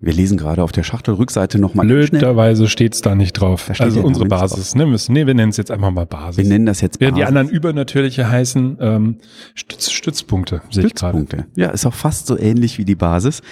Wir 0.00 0.12
lesen 0.12 0.38
gerade 0.38 0.62
auf 0.62 0.70
der 0.70 0.84
Schachtelrückseite 0.84 1.58
nochmal. 1.58 1.84
Blöderweise 1.84 2.68
steht 2.68 2.94
es 2.94 3.00
da 3.00 3.16
nicht 3.16 3.32
drauf. 3.32 3.68
Also 3.80 4.00
unsere 4.00 4.26
Basis. 4.26 4.76
Ne, 4.76 4.86
müssen, 4.86 5.12
nee, 5.12 5.26
wir 5.26 5.34
nennen 5.34 5.50
es 5.50 5.56
jetzt 5.56 5.72
einfach 5.72 5.90
mal 5.90 6.06
Basis. 6.06 6.36
Wir 6.36 6.44
nennen 6.44 6.66
das 6.66 6.80
jetzt 6.80 7.00
Basis. 7.00 7.00
Während 7.00 7.18
die 7.18 7.24
anderen 7.24 7.48
übernatürliche 7.48 8.30
heißen 8.30 8.78
ähm, 8.80 9.16
Stütz, 9.54 9.90
Stützpunkte. 9.90 10.62
Stützpunkte. 10.70 11.46
Ja, 11.56 11.70
ist 11.70 11.84
auch 11.84 11.94
fast 11.94 12.28
so 12.28 12.38
ähnlich 12.38 12.78
wie 12.78 12.84
die 12.84 12.94
Basis. 12.94 13.42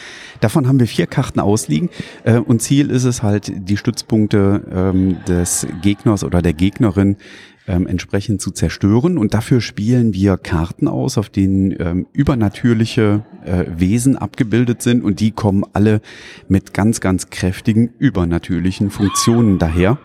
Davon 0.41 0.69
haben 0.69 0.79
wir 0.79 0.87
vier 0.87 1.09
Karten 1.09 1.41
ausliegen. 1.41 1.91
Äh, 2.23 2.38
und 2.38 2.62
Ziel 2.62 2.91
ist 2.91 3.05
es 3.05 3.25
halt, 3.25 3.50
die 3.53 3.76
Stützpunkte 3.76 4.62
ähm, 4.73 5.17
des 5.26 5.67
Gegners 5.83 6.23
oder 6.23 6.43
der 6.43 6.53
Gegnerin 6.53 7.17
ähm, 7.66 7.87
entsprechend 7.87 8.40
zu 8.40 8.50
zerstören. 8.50 9.18
Und 9.18 9.35
dafür 9.35 9.61
spielen 9.61 10.14
wir 10.14 10.37
Karten 10.37 10.88
aus, 10.88 11.18
auf 11.18 11.28
denen 11.28 11.75
ähm, 11.78 12.06
übernatürliche 12.12 13.25
äh, 13.44 13.64
Wesen 13.76 14.16
abgebildet 14.16 14.82
sind. 14.82 15.02
Und 15.02 15.20
die 15.20 15.32
kommen 15.32 15.64
alle 15.73 16.00
mit 16.49 16.75
ganz, 16.75 17.00
ganz 17.00 17.30
kräftigen 17.30 17.90
übernatürlichen 17.99 18.90
Funktionen 18.90 19.58
daher 19.58 19.99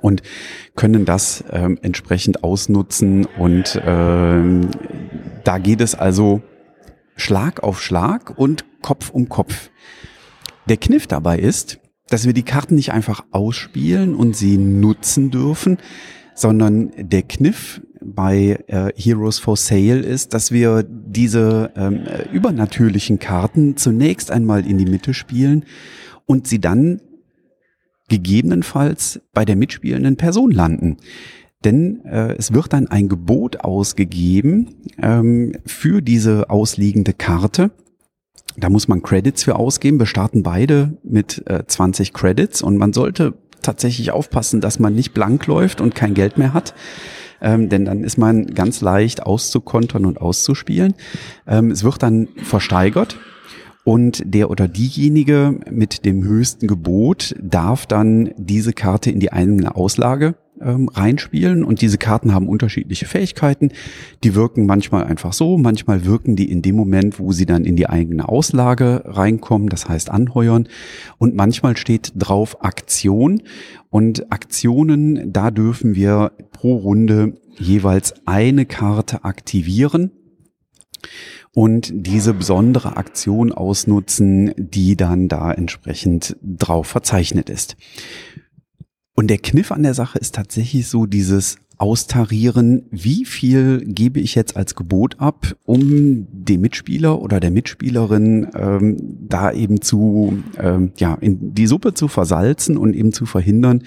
und 0.00 0.22
können 0.76 1.04
das 1.04 1.44
ähm, 1.50 1.78
entsprechend 1.82 2.42
ausnutzen. 2.44 3.26
Und 3.26 3.80
ähm, 3.84 4.68
da 5.44 5.58
geht 5.58 5.80
es 5.80 5.94
also 5.94 6.42
Schlag 7.16 7.62
auf 7.62 7.82
Schlag 7.82 8.38
und 8.38 8.64
Kopf 8.82 9.10
um 9.10 9.28
Kopf. 9.28 9.70
Der 10.68 10.76
Kniff 10.76 11.06
dabei 11.06 11.38
ist, 11.38 11.80
dass 12.08 12.26
wir 12.26 12.32
die 12.32 12.42
Karten 12.42 12.74
nicht 12.74 12.92
einfach 12.92 13.24
ausspielen 13.30 14.14
und 14.14 14.36
sie 14.36 14.56
nutzen 14.56 15.30
dürfen, 15.30 15.78
sondern 16.40 16.90
der 16.96 17.22
Kniff 17.22 17.82
bei 18.00 18.58
äh, 18.66 18.92
Heroes 18.96 19.38
for 19.38 19.58
Sale 19.58 19.98
ist, 19.98 20.32
dass 20.32 20.50
wir 20.50 20.82
diese 20.88 21.70
ähm, 21.76 22.04
übernatürlichen 22.32 23.18
Karten 23.18 23.76
zunächst 23.76 24.30
einmal 24.30 24.66
in 24.66 24.78
die 24.78 24.86
Mitte 24.86 25.12
spielen 25.12 25.66
und 26.24 26.46
sie 26.46 26.58
dann 26.58 27.02
gegebenenfalls 28.08 29.20
bei 29.34 29.44
der 29.44 29.54
mitspielenden 29.54 30.16
Person 30.16 30.50
landen. 30.50 30.96
Denn 31.62 32.02
äh, 32.06 32.34
es 32.38 32.54
wird 32.54 32.72
dann 32.72 32.86
ein 32.86 33.10
Gebot 33.10 33.60
ausgegeben 33.60 34.76
ähm, 35.00 35.52
für 35.66 36.00
diese 36.00 36.48
ausliegende 36.48 37.12
Karte. 37.12 37.70
Da 38.56 38.70
muss 38.70 38.88
man 38.88 39.02
Credits 39.02 39.44
für 39.44 39.56
ausgeben. 39.56 39.98
Wir 39.98 40.06
starten 40.06 40.42
beide 40.42 40.96
mit 41.02 41.42
äh, 41.50 41.64
20 41.66 42.14
Credits 42.14 42.62
und 42.62 42.78
man 42.78 42.94
sollte 42.94 43.34
tatsächlich 43.62 44.10
aufpassen, 44.10 44.60
dass 44.60 44.78
man 44.78 44.94
nicht 44.94 45.12
blank 45.12 45.46
läuft 45.46 45.80
und 45.80 45.94
kein 45.94 46.14
Geld 46.14 46.38
mehr 46.38 46.54
hat. 46.54 46.74
Ähm, 47.42 47.68
denn 47.68 47.84
dann 47.84 48.04
ist 48.04 48.18
man 48.18 48.48
ganz 48.48 48.80
leicht 48.80 49.22
auszukontern 49.22 50.04
und 50.04 50.20
auszuspielen. 50.20 50.94
Ähm, 51.46 51.70
es 51.70 51.84
wird 51.84 52.02
dann 52.02 52.28
versteigert 52.42 53.18
und 53.84 54.22
der 54.26 54.50
oder 54.50 54.68
diejenige 54.68 55.58
mit 55.70 56.04
dem 56.04 56.22
höchsten 56.22 56.66
Gebot 56.66 57.34
darf 57.40 57.86
dann 57.86 58.30
diese 58.36 58.72
Karte 58.72 59.10
in 59.10 59.20
die 59.20 59.32
eigene 59.32 59.74
Auslage 59.74 60.34
ähm, 60.60 60.88
reinspielen 60.88 61.64
und 61.64 61.80
diese 61.80 61.98
Karten 61.98 62.34
haben 62.34 62.48
unterschiedliche 62.48 63.06
Fähigkeiten. 63.06 63.70
Die 64.24 64.34
wirken 64.34 64.66
manchmal 64.66 65.04
einfach 65.04 65.32
so, 65.32 65.58
manchmal 65.58 66.04
wirken 66.04 66.36
die 66.36 66.50
in 66.50 66.62
dem 66.62 66.76
Moment, 66.76 67.18
wo 67.18 67.32
sie 67.32 67.46
dann 67.46 67.64
in 67.64 67.76
die 67.76 67.88
eigene 67.88 68.28
Auslage 68.28 69.02
reinkommen, 69.04 69.68
das 69.68 69.88
heißt 69.88 70.10
anheuern 70.10 70.68
und 71.18 71.34
manchmal 71.34 71.76
steht 71.76 72.12
drauf 72.16 72.64
Aktion 72.64 73.42
und 73.90 74.32
Aktionen, 74.32 75.32
da 75.32 75.50
dürfen 75.50 75.94
wir 75.94 76.32
pro 76.52 76.76
Runde 76.76 77.34
jeweils 77.58 78.14
eine 78.26 78.64
Karte 78.66 79.24
aktivieren 79.24 80.12
und 81.52 81.90
diese 81.92 82.32
besondere 82.32 82.96
Aktion 82.96 83.52
ausnutzen, 83.52 84.52
die 84.56 84.96
dann 84.96 85.28
da 85.28 85.52
entsprechend 85.52 86.36
drauf 86.42 86.86
verzeichnet 86.86 87.50
ist. 87.50 87.76
Und 89.20 89.26
der 89.26 89.36
Kniff 89.36 89.70
an 89.70 89.82
der 89.82 89.92
Sache 89.92 90.18
ist 90.18 90.34
tatsächlich 90.34 90.88
so 90.88 91.04
dieses 91.04 91.56
austarieren, 91.76 92.86
wie 92.90 93.26
viel 93.26 93.84
gebe 93.84 94.18
ich 94.18 94.34
jetzt 94.34 94.56
als 94.56 94.74
Gebot 94.74 95.16
ab, 95.18 95.54
um 95.66 96.26
dem 96.32 96.62
Mitspieler 96.62 97.20
oder 97.20 97.38
der 97.38 97.50
Mitspielerin 97.50 98.48
ähm, 98.54 98.96
da 99.28 99.52
eben 99.52 99.82
zu, 99.82 100.42
ähm, 100.58 100.92
ja, 100.96 101.18
in 101.20 101.54
die 101.54 101.66
Suppe 101.66 101.92
zu 101.92 102.08
versalzen 102.08 102.78
und 102.78 102.96
eben 102.96 103.12
zu 103.12 103.26
verhindern, 103.26 103.82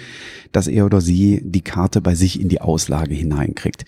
dass 0.51 0.67
er 0.67 0.85
oder 0.85 1.01
sie 1.01 1.41
die 1.43 1.61
Karte 1.61 1.99
bei 1.99 2.13
sich 2.13 2.39
in 2.39 2.47
die 2.47 2.61
Auslage 2.61 3.15
hineinkriegt. 3.15 3.85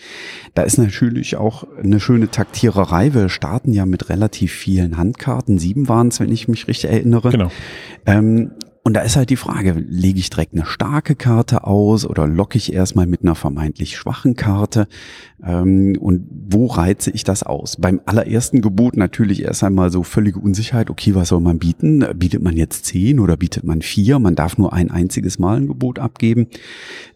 Da 0.55 0.63
ist 0.63 0.79
natürlich 0.79 1.35
auch 1.35 1.67
eine 1.77 1.99
schöne 1.99 2.31
Taktiererei. 2.31 3.13
Wir 3.13 3.29
starten 3.29 3.71
ja 3.71 3.85
mit 3.85 4.09
relativ 4.09 4.51
vielen 4.51 4.97
Handkarten. 4.97 5.59
Sieben 5.59 5.87
waren 5.89 6.07
es, 6.07 6.19
wenn 6.19 6.31
ich 6.31 6.47
mich 6.47 6.67
richtig 6.67 6.89
erinnere. 6.89 7.29
Genau. 7.29 7.51
Ähm, 8.07 8.49
und 8.87 8.93
da 8.93 9.01
ist 9.01 9.15
halt 9.15 9.31
die 9.31 9.35
Frage, 9.35 9.71
lege 9.71 10.19
ich 10.19 10.29
direkt 10.29 10.53
eine 10.53 10.67
starke 10.67 11.15
Karte 11.15 11.63
aus 11.63 12.05
oder 12.05 12.27
locke 12.27 12.59
ich 12.59 12.71
erstmal 12.71 13.07
mit 13.07 13.23
einer 13.23 13.33
vermeintlich 13.33 13.97
schwachen 13.97 14.35
Karte? 14.35 14.87
Ähm, 15.43 15.97
und 15.99 16.27
wo 16.29 16.67
reize 16.67 17.09
ich 17.09 17.23
das 17.23 17.41
aus? 17.41 17.77
Beim 17.77 17.99
allerersten 18.05 18.61
Gebot 18.61 18.95
natürlich 18.95 19.41
erst 19.41 19.63
einmal 19.63 19.91
so 19.91 20.03
völlige 20.03 20.39
Unsicherheit. 20.39 20.91
Okay, 20.91 21.15
was 21.15 21.29
soll 21.29 21.39
man 21.39 21.57
bieten? 21.57 22.05
Bietet 22.15 22.43
man 22.43 22.55
jetzt 22.55 22.85
zehn 22.85 23.19
oder 23.19 23.37
bietet 23.37 23.63
man 23.63 23.81
vier? 23.81 24.19
Man 24.19 24.35
darf 24.35 24.59
nur 24.59 24.71
ein 24.71 24.91
einziges 24.91 25.39
Mal 25.39 25.57
ein 25.57 25.67
Gebot 25.67 25.97
abgeben. 25.97 26.45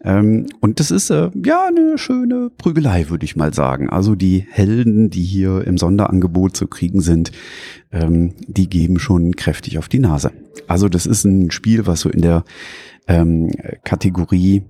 Ähm, 0.02 0.46
und 0.58 0.80
das 0.80 0.90
ist 0.90 1.10
äh, 1.10 1.30
ja 1.44 1.68
eine 1.68 1.98
schöne 1.98 2.50
Prügelei, 2.58 3.10
würde 3.10 3.24
ich 3.24 3.36
mal 3.36 3.54
sagen. 3.54 3.88
Also 3.88 4.16
die 4.16 4.44
Helden, 4.50 5.08
die 5.10 5.22
hier 5.22 5.64
im 5.64 5.78
Sonderangebot 5.78 6.56
zu 6.56 6.66
kriegen 6.66 7.00
sind, 7.00 7.30
ähm, 7.92 8.34
die 8.48 8.68
geben 8.68 8.98
schon 8.98 9.36
kräftig 9.36 9.78
auf 9.78 9.88
die 9.88 10.00
Nase. 10.00 10.32
Also 10.66 10.88
das 10.88 11.06
ist 11.06 11.24
ein 11.24 11.50
Spiel, 11.60 11.86
was 11.86 12.00
so 12.00 12.08
in 12.08 12.22
der 12.22 12.44
ähm, 13.06 13.50
Kategorie 13.84 14.62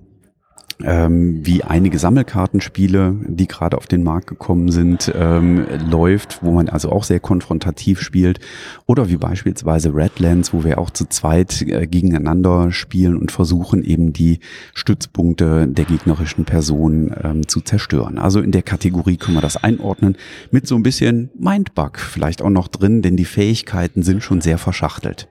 ähm, 0.83 1.45
wie 1.45 1.63
einige 1.63 1.99
Sammelkartenspiele, 1.99 3.15
die 3.27 3.47
gerade 3.47 3.77
auf 3.77 3.87
den 3.87 4.03
Markt 4.03 4.27
gekommen 4.27 4.71
sind, 4.71 5.11
ähm, 5.15 5.65
läuft, 5.89 6.43
wo 6.43 6.51
man 6.51 6.69
also 6.69 6.91
auch 6.91 7.03
sehr 7.03 7.19
konfrontativ 7.19 8.01
spielt. 8.01 8.39
Oder 8.85 9.09
wie 9.09 9.17
beispielsweise 9.17 9.93
Redlands, 9.93 10.53
wo 10.53 10.63
wir 10.63 10.77
auch 10.77 10.89
zu 10.89 11.05
zweit 11.05 11.61
äh, 11.61 11.87
gegeneinander 11.87 12.71
spielen 12.71 13.17
und 13.17 13.31
versuchen 13.31 13.83
eben 13.83 14.13
die 14.13 14.39
Stützpunkte 14.73 15.67
der 15.67 15.85
gegnerischen 15.85 16.45
Person 16.45 17.13
ähm, 17.23 17.47
zu 17.47 17.61
zerstören. 17.61 18.17
Also 18.17 18.41
in 18.41 18.51
der 18.51 18.63
Kategorie 18.63 19.17
können 19.17 19.37
wir 19.37 19.41
das 19.41 19.63
einordnen 19.63 20.17
mit 20.51 20.67
so 20.67 20.75
ein 20.75 20.83
bisschen 20.83 21.29
Mindbug 21.37 21.99
vielleicht 21.99 22.41
auch 22.41 22.49
noch 22.49 22.67
drin, 22.67 23.01
denn 23.01 23.17
die 23.17 23.25
Fähigkeiten 23.25 24.03
sind 24.03 24.23
schon 24.23 24.41
sehr 24.41 24.57
verschachtelt. 24.57 25.30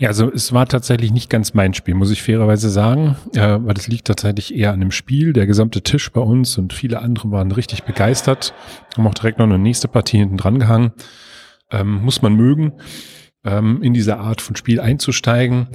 Ja, 0.00 0.08
also 0.08 0.32
es 0.32 0.54
war 0.54 0.66
tatsächlich 0.66 1.12
nicht 1.12 1.28
ganz 1.28 1.52
mein 1.52 1.74
Spiel, 1.74 1.92
muss 1.92 2.10
ich 2.10 2.22
fairerweise 2.22 2.70
sagen, 2.70 3.16
äh, 3.34 3.58
weil 3.60 3.74
das 3.74 3.86
liegt 3.86 4.06
tatsächlich 4.06 4.54
eher 4.54 4.72
an 4.72 4.80
dem 4.80 4.92
Spiel. 4.92 5.34
Der 5.34 5.46
gesamte 5.46 5.82
Tisch 5.82 6.10
bei 6.10 6.22
uns 6.22 6.56
und 6.56 6.72
viele 6.72 7.02
andere 7.02 7.30
waren 7.30 7.52
richtig 7.52 7.82
begeistert, 7.82 8.54
haben 8.96 9.06
auch 9.06 9.12
direkt 9.12 9.38
noch 9.38 9.44
eine 9.44 9.58
nächste 9.58 9.88
Partie 9.88 10.16
hinten 10.16 10.38
dran 10.38 10.58
gehangen. 10.58 10.92
Ähm, 11.70 12.02
muss 12.02 12.22
man 12.22 12.32
mögen, 12.34 12.72
ähm, 13.44 13.82
in 13.82 13.92
diese 13.92 14.16
Art 14.16 14.40
von 14.40 14.56
Spiel 14.56 14.80
einzusteigen. 14.80 15.68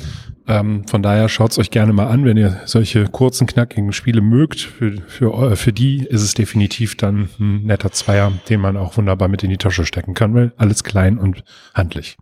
Ähm, 0.48 0.88
von 0.88 1.04
daher 1.04 1.30
schaut's 1.30 1.60
euch 1.60 1.70
gerne 1.70 1.94
mal 1.94 2.08
an, 2.08 2.26
wenn 2.26 2.36
ihr 2.36 2.62
solche 2.66 3.06
kurzen, 3.06 3.46
knackigen 3.46 3.94
Spiele 3.94 4.22
mögt. 4.22 4.60
Für, 4.60 5.04
für, 5.06 5.56
für 5.56 5.72
die 5.72 6.04
ist 6.04 6.24
es 6.24 6.34
definitiv 6.34 6.98
dann 6.98 7.30
ein 7.40 7.62
netter 7.66 7.92
Zweier, 7.92 8.32
den 8.50 8.60
man 8.60 8.76
auch 8.76 8.98
wunderbar 8.98 9.28
mit 9.28 9.44
in 9.44 9.52
die 9.52 9.58
Tasche 9.58 9.86
stecken 9.86 10.16
kann, 10.16 10.34
weil 10.34 10.52
alles 10.58 10.84
klein 10.84 11.20
und 11.20 11.44
handlich. 11.76 12.18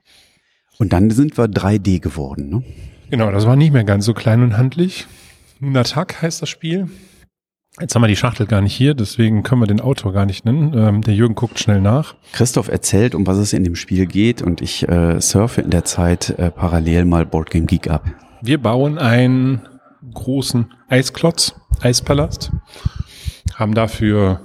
Und 0.80 0.94
dann 0.94 1.10
sind 1.10 1.38
wir 1.38 1.46
3D 1.46 2.00
geworden, 2.00 2.50
ne? 2.50 2.64
Genau, 3.10 3.32
das 3.32 3.46
war 3.46 3.56
nicht 3.56 3.74
mehr 3.74 3.84
ganz 3.84 4.06
so 4.06 4.14
klein 4.14 4.42
und 4.42 4.58
handlich. 4.58 5.06
Nunatak 5.60 6.22
heißt 6.22 6.42
das 6.42 6.50
Spiel. 6.50 6.90
Jetzt 7.80 7.96
haben 7.96 8.04
wir 8.04 8.08
die 8.08 8.16
Schachtel 8.16 8.46
gar 8.46 8.62
nicht 8.62 8.76
hier, 8.76 8.94
deswegen 8.94 9.42
können 9.42 9.62
wir 9.62 9.68
den 9.68 9.82
Autor 9.82 10.14
gar 10.14 10.26
nicht 10.26 10.46
nennen. 10.46 10.74
Ähm, 10.76 11.02
der 11.02 11.16
Jürgen 11.16 11.34
guckt 11.34 11.60
schnell 11.60 11.82
nach. 11.82 12.16
Christoph 12.32 12.68
erzählt, 12.68 13.16
um 13.16 13.26
was 13.26 13.38
es 13.38 13.54
in 13.54 13.64
dem 13.64 13.76
Spiel 13.76 14.06
geht 14.06 14.42
und 14.42 14.62
ich 14.62 14.88
äh, 14.88 15.20
surfe 15.20 15.62
in 15.62 15.72
der 15.72 15.84
Zeit 15.84 16.32
äh, 16.38 16.52
parallel 16.52 17.06
mal 17.06 17.26
Boardgame 17.26 17.66
Geek 17.66 17.90
ab. 17.90 18.06
Wir 18.42 18.62
bauen 18.62 19.00
einen 19.00 19.68
großen 20.14 20.72
Eisklotz, 20.88 21.56
Eispalast, 21.82 22.52
haben 23.56 23.74
dafür 23.74 24.42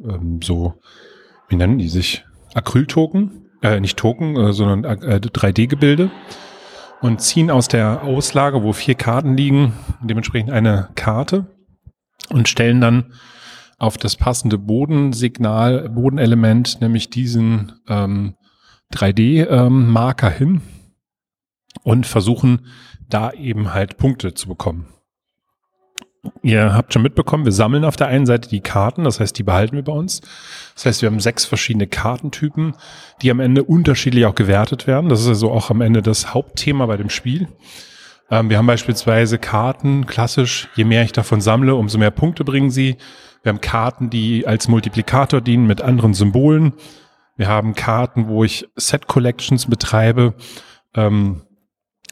ähm, 0.00 0.40
so, 0.42 0.74
wie 1.48 1.56
nennen 1.56 1.78
die 1.78 1.88
sich, 1.88 2.24
Acryltoken 2.54 3.45
äh, 3.66 3.80
nicht 3.80 3.96
Token, 3.96 4.36
äh, 4.36 4.52
sondern 4.52 4.84
äh, 4.84 5.16
3D-Gebilde 5.16 6.10
und 7.00 7.20
ziehen 7.20 7.50
aus 7.50 7.68
der 7.68 8.02
Auslage, 8.02 8.62
wo 8.62 8.72
vier 8.72 8.94
Karten 8.94 9.36
liegen, 9.36 9.74
dementsprechend 10.00 10.50
eine 10.50 10.88
Karte 10.94 11.46
und 12.30 12.48
stellen 12.48 12.80
dann 12.80 13.12
auf 13.78 13.98
das 13.98 14.16
passende 14.16 14.56
Bodensignal, 14.56 15.90
Bodenelement, 15.90 16.80
nämlich 16.80 17.10
diesen 17.10 17.72
ähm, 17.88 18.34
3D-Marker 18.94 20.28
ähm, 20.28 20.36
hin 20.38 20.60
und 21.82 22.06
versuchen 22.06 22.66
da 23.08 23.32
eben 23.32 23.74
halt 23.74 23.98
Punkte 23.98 24.34
zu 24.34 24.48
bekommen. 24.48 24.86
Ihr 26.42 26.74
habt 26.74 26.92
schon 26.92 27.02
mitbekommen, 27.02 27.44
wir 27.44 27.52
sammeln 27.52 27.84
auf 27.84 27.96
der 27.96 28.08
einen 28.08 28.26
Seite 28.26 28.48
die 28.48 28.60
Karten, 28.60 29.04
das 29.04 29.20
heißt, 29.20 29.36
die 29.38 29.42
behalten 29.42 29.76
wir 29.76 29.84
bei 29.84 29.92
uns. 29.92 30.20
Das 30.74 30.86
heißt, 30.86 31.02
wir 31.02 31.10
haben 31.10 31.20
sechs 31.20 31.44
verschiedene 31.44 31.86
Kartentypen, 31.86 32.74
die 33.22 33.30
am 33.30 33.40
Ende 33.40 33.64
unterschiedlich 33.64 34.26
auch 34.26 34.34
gewertet 34.34 34.86
werden. 34.86 35.08
Das 35.08 35.20
ist 35.20 35.28
also 35.28 35.50
auch 35.50 35.70
am 35.70 35.80
Ende 35.80 36.02
das 36.02 36.34
Hauptthema 36.34 36.86
bei 36.86 36.96
dem 36.96 37.10
Spiel. 37.10 37.48
Ähm, 38.30 38.50
wir 38.50 38.58
haben 38.58 38.66
beispielsweise 38.66 39.38
Karten, 39.38 40.06
klassisch, 40.06 40.68
je 40.74 40.84
mehr 40.84 41.02
ich 41.02 41.12
davon 41.12 41.40
sammle, 41.40 41.74
umso 41.74 41.98
mehr 41.98 42.10
Punkte 42.10 42.44
bringen 42.44 42.70
sie. 42.70 42.96
Wir 43.42 43.50
haben 43.50 43.60
Karten, 43.60 44.10
die 44.10 44.46
als 44.46 44.68
Multiplikator 44.68 45.40
dienen 45.40 45.66
mit 45.66 45.80
anderen 45.80 46.14
Symbolen. 46.14 46.74
Wir 47.36 47.48
haben 47.48 47.74
Karten, 47.74 48.28
wo 48.28 48.44
ich 48.44 48.66
Set 48.76 49.06
Collections 49.06 49.66
betreibe. 49.66 50.34
Ähm, 50.94 51.42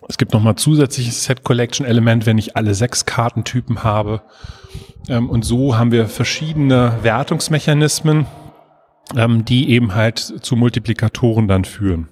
es 0.08 0.18
gibt 0.18 0.32
nochmal 0.32 0.56
zusätzliches 0.56 1.24
Set 1.24 1.44
Collection 1.44 1.86
Element, 1.86 2.26
wenn 2.26 2.38
ich 2.38 2.56
alle 2.56 2.74
sechs 2.74 3.06
Kartentypen 3.06 3.82
habe. 3.82 4.22
Ähm, 5.08 5.30
und 5.30 5.44
so 5.44 5.76
haben 5.76 5.92
wir 5.92 6.06
verschiedene 6.06 6.98
Wertungsmechanismen, 7.02 8.26
ähm, 9.16 9.44
die 9.44 9.70
eben 9.70 9.94
halt 9.94 10.18
zu 10.18 10.56
Multiplikatoren 10.56 11.48
dann 11.48 11.64
führen. 11.64 12.08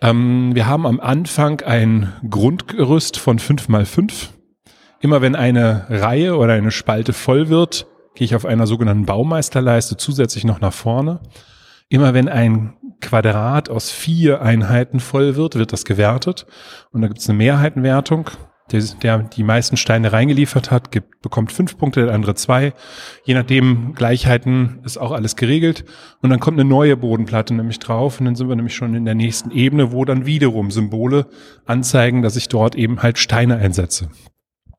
Ähm, 0.00 0.54
wir 0.54 0.66
haben 0.66 0.86
am 0.86 1.00
Anfang 1.00 1.60
ein 1.60 2.12
Grundgerüst 2.28 3.18
von 3.18 3.38
fünf 3.38 3.68
mal 3.68 3.84
fünf. 3.84 4.30
Immer 5.00 5.22
wenn 5.22 5.34
eine 5.34 5.86
Reihe 5.88 6.36
oder 6.36 6.54
eine 6.54 6.70
Spalte 6.70 7.12
voll 7.12 7.48
wird, 7.48 7.86
gehe 8.14 8.24
ich 8.24 8.34
auf 8.34 8.44
einer 8.44 8.66
sogenannten 8.66 9.06
Baumeisterleiste 9.06 9.96
zusätzlich 9.96 10.44
noch 10.44 10.60
nach 10.60 10.72
vorne. 10.72 11.20
Immer 11.88 12.14
wenn 12.14 12.28
ein 12.28 12.74
Quadrat 13.00 13.68
aus 13.68 13.90
vier 13.90 14.42
Einheiten 14.42 15.00
voll 15.00 15.36
wird, 15.36 15.56
wird 15.56 15.72
das 15.72 15.84
gewertet. 15.84 16.46
Und 16.92 17.02
da 17.02 17.08
gibt 17.08 17.20
es 17.20 17.28
eine 17.28 17.38
Mehrheitenwertung 17.38 18.30
der, 18.72 18.82
der 19.02 19.18
die 19.18 19.42
meisten 19.42 19.76
Steine 19.76 20.12
reingeliefert 20.12 20.70
hat, 20.70 20.90
gibt, 20.90 21.22
bekommt 21.22 21.52
fünf 21.52 21.76
Punkte, 21.78 22.04
der 22.04 22.14
andere 22.14 22.34
zwei. 22.34 22.72
Je 23.24 23.34
nachdem, 23.34 23.94
Gleichheiten 23.94 24.80
ist 24.84 24.98
auch 24.98 25.12
alles 25.12 25.36
geregelt. 25.36 25.84
Und 26.22 26.30
dann 26.30 26.40
kommt 26.40 26.58
eine 26.58 26.68
neue 26.68 26.96
Bodenplatte 26.96 27.54
nämlich 27.54 27.78
drauf. 27.78 28.20
Und 28.20 28.26
dann 28.26 28.34
sind 28.34 28.48
wir 28.48 28.56
nämlich 28.56 28.74
schon 28.74 28.94
in 28.94 29.04
der 29.04 29.14
nächsten 29.14 29.50
Ebene, 29.50 29.92
wo 29.92 30.04
dann 30.04 30.26
wiederum 30.26 30.70
Symbole 30.70 31.26
anzeigen, 31.66 32.22
dass 32.22 32.36
ich 32.36 32.48
dort 32.48 32.74
eben 32.74 33.02
halt 33.02 33.18
Steine 33.18 33.56
einsetze. 33.56 34.08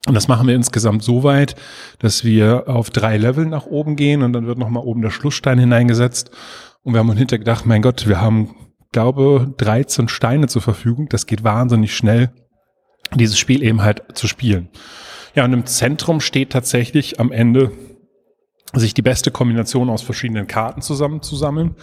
Und 0.08 0.16
das 0.16 0.28
machen 0.28 0.48
wir 0.48 0.56
insgesamt 0.56 1.04
so 1.04 1.24
weit, 1.24 1.56
dass 2.00 2.26
wir 2.26 2.68
auf 2.68 2.90
drei 2.90 3.18
Level 3.18 3.46
nach 3.46 3.68
oben 3.68 3.96
gehen 3.96 4.24
und 4.24 4.34
dann 4.34 4.48
wird 4.48 4.58
nochmal 4.58 4.84
oben 4.84 5.04
der 5.04 5.12
Schlussstein 5.12 5.60
hineingesetzt. 5.60 6.32
Und 6.84 6.94
wir 6.94 7.00
haben 7.00 7.10
uns 7.10 7.20
hinterher 7.20 7.40
gedacht, 7.40 7.66
mein 7.66 7.82
Gott, 7.82 8.08
wir 8.08 8.22
haben, 8.22 8.56
glaube 8.92 9.54
13 9.58 10.08
Steine 10.08 10.48
zur 10.48 10.62
Verfügung. 10.62 11.08
Das 11.10 11.26
geht 11.26 11.44
wahnsinnig 11.44 11.96
schnell 11.96 12.34
dieses 13.16 13.38
Spiel 13.38 13.64
eben 13.64 13.82
halt 13.82 14.18
zu 14.18 14.28
spielen. 14.28 14.70
Ja, 15.36 15.46
und 15.46 15.54
im 15.54 15.66
Zentrum 15.66 16.20
steht 16.20 16.52
tatsächlich 16.52 17.20
am 17.20 17.32
Ende 17.32 17.72
sich 18.74 18.94
die 18.94 19.02
beste 19.02 19.32
Kombination 19.32 19.90
aus 19.90 20.02
verschiedenen 20.02 20.48
Karten 20.48 20.82
zusammenzusammeln 20.82 21.76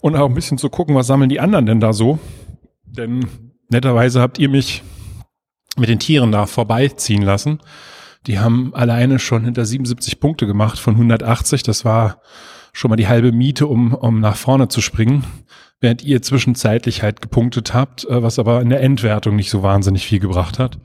und 0.00 0.16
auch 0.16 0.28
ein 0.28 0.34
bisschen 0.34 0.58
zu 0.58 0.68
gucken, 0.70 0.94
was 0.94 1.08
sammeln 1.08 1.28
die 1.28 1.40
anderen 1.40 1.66
denn 1.66 1.80
da 1.80 1.92
so. 1.92 2.18
Denn 2.84 3.26
netterweise 3.68 4.20
habt 4.20 4.38
ihr 4.38 4.48
mich 4.48 4.82
mit 5.76 5.88
den 5.88 5.98
Tieren 5.98 6.32
da 6.32 6.46
vorbeiziehen 6.46 7.22
lassen. 7.22 7.60
Die 8.26 8.38
haben 8.38 8.74
alleine 8.74 9.18
schon 9.18 9.44
hinter 9.44 9.64
77 9.64 10.20
Punkte 10.20 10.46
gemacht 10.46 10.78
von 10.78 10.94
180. 10.94 11.62
Das 11.62 11.84
war 11.84 12.20
schon 12.72 12.90
mal 12.90 12.96
die 12.96 13.08
halbe 13.08 13.32
Miete, 13.32 13.66
um, 13.66 13.94
um 13.94 14.20
nach 14.20 14.36
vorne 14.36 14.68
zu 14.68 14.80
springen 14.80 15.24
während 15.80 16.02
ihr 16.02 16.22
zwischenzeitlich 16.22 17.02
halt 17.02 17.22
gepunktet 17.22 17.72
habt, 17.72 18.04
äh, 18.04 18.22
was 18.22 18.38
aber 18.38 18.60
in 18.60 18.68
der 18.68 18.80
Endwertung 18.80 19.36
nicht 19.36 19.50
so 19.50 19.62
wahnsinnig 19.62 20.06
viel 20.06 20.18
gebracht 20.18 20.58
hat. 20.58 20.78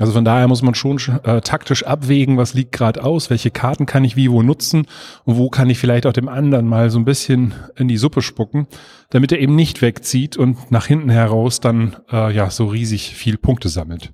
Also 0.00 0.12
von 0.12 0.24
daher 0.24 0.48
muss 0.48 0.62
man 0.62 0.74
schon 0.74 0.98
äh, 1.24 1.42
taktisch 1.42 1.84
abwägen, 1.84 2.38
was 2.38 2.54
liegt 2.54 2.72
gerade 2.72 3.04
aus, 3.04 3.30
welche 3.30 3.50
Karten 3.50 3.86
kann 3.86 4.04
ich 4.04 4.16
wie 4.16 4.30
wo 4.30 4.42
nutzen 4.42 4.86
und 5.24 5.36
wo 5.36 5.50
kann 5.50 5.70
ich 5.70 5.78
vielleicht 5.78 6.06
auch 6.06 6.12
dem 6.12 6.28
anderen 6.28 6.66
mal 6.66 6.90
so 6.90 6.98
ein 6.98 7.04
bisschen 7.04 7.54
in 7.76 7.88
die 7.88 7.98
Suppe 7.98 8.22
spucken, 8.22 8.66
damit 9.10 9.32
er 9.32 9.38
eben 9.38 9.54
nicht 9.54 9.82
wegzieht 9.82 10.36
und 10.36 10.70
nach 10.70 10.86
hinten 10.86 11.10
heraus 11.10 11.60
dann 11.60 11.96
äh, 12.10 12.34
ja 12.34 12.50
so 12.50 12.66
riesig 12.66 13.14
viel 13.14 13.36
Punkte 13.36 13.68
sammelt. 13.68 14.12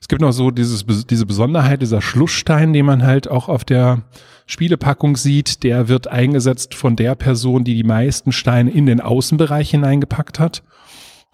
Es 0.00 0.08
gibt 0.08 0.20
noch 0.20 0.32
so 0.32 0.50
dieses, 0.50 0.84
diese 1.06 1.24
Besonderheit, 1.24 1.80
dieser 1.80 2.02
Schlussstein, 2.02 2.74
den 2.74 2.84
man 2.84 3.04
halt 3.04 3.26
auch 3.26 3.48
auf 3.48 3.64
der 3.64 4.02
Spielepackung 4.46 5.16
sieht, 5.16 5.62
der 5.62 5.88
wird 5.88 6.08
eingesetzt 6.08 6.74
von 6.74 6.96
der 6.96 7.14
Person, 7.14 7.64
die 7.64 7.74
die 7.74 7.84
meisten 7.84 8.32
Steine 8.32 8.70
in 8.70 8.86
den 8.86 9.00
Außenbereich 9.00 9.70
hineingepackt 9.70 10.38
hat. 10.38 10.62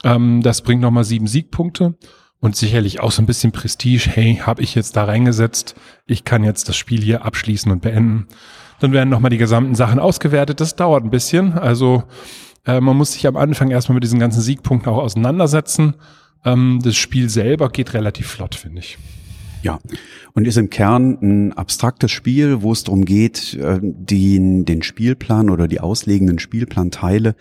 Ähm, 0.04 0.42
das 0.42 0.62
bringt 0.62 0.82
nochmal 0.82 1.04
sieben 1.04 1.26
Siegpunkte 1.26 1.94
und 2.40 2.56
sicherlich 2.56 3.00
auch 3.00 3.10
so 3.10 3.22
ein 3.22 3.26
bisschen 3.26 3.52
Prestige. 3.52 4.08
Hey, 4.10 4.40
habe 4.42 4.62
ich 4.62 4.74
jetzt 4.74 4.96
da 4.96 5.04
reingesetzt? 5.04 5.74
Ich 6.06 6.24
kann 6.24 6.44
jetzt 6.44 6.68
das 6.68 6.76
Spiel 6.76 7.02
hier 7.02 7.24
abschließen 7.24 7.70
und 7.70 7.82
beenden. 7.82 8.28
Dann 8.80 8.92
werden 8.92 9.10
nochmal 9.10 9.30
die 9.30 9.38
gesamten 9.38 9.74
Sachen 9.74 9.98
ausgewertet. 9.98 10.60
Das 10.60 10.76
dauert 10.76 11.04
ein 11.04 11.10
bisschen. 11.10 11.52
Also 11.52 12.04
äh, 12.66 12.80
man 12.80 12.96
muss 12.96 13.12
sich 13.12 13.26
am 13.26 13.36
Anfang 13.36 13.70
erstmal 13.70 13.94
mit 13.94 14.04
diesen 14.04 14.20
ganzen 14.20 14.40
Siegpunkten 14.40 14.90
auch 14.90 14.98
auseinandersetzen. 14.98 15.94
Ähm, 16.44 16.80
das 16.82 16.96
Spiel 16.96 17.28
selber 17.28 17.68
geht 17.68 17.92
relativ 17.92 18.28
flott, 18.28 18.54
finde 18.54 18.80
ich. 18.80 18.96
Ja, 19.62 19.78
und 20.32 20.46
ist 20.46 20.56
im 20.56 20.70
Kern 20.70 21.18
ein 21.20 21.52
abstraktes 21.52 22.10
Spiel, 22.10 22.62
wo 22.62 22.72
es 22.72 22.84
darum 22.84 23.04
geht, 23.04 23.54
äh, 23.54 23.78
den, 23.82 24.64
den 24.64 24.82
Spielplan 24.82 25.50
oder 25.50 25.68
die 25.68 25.80
auslegenden 25.80 26.38
Spielplanteile 26.38 27.34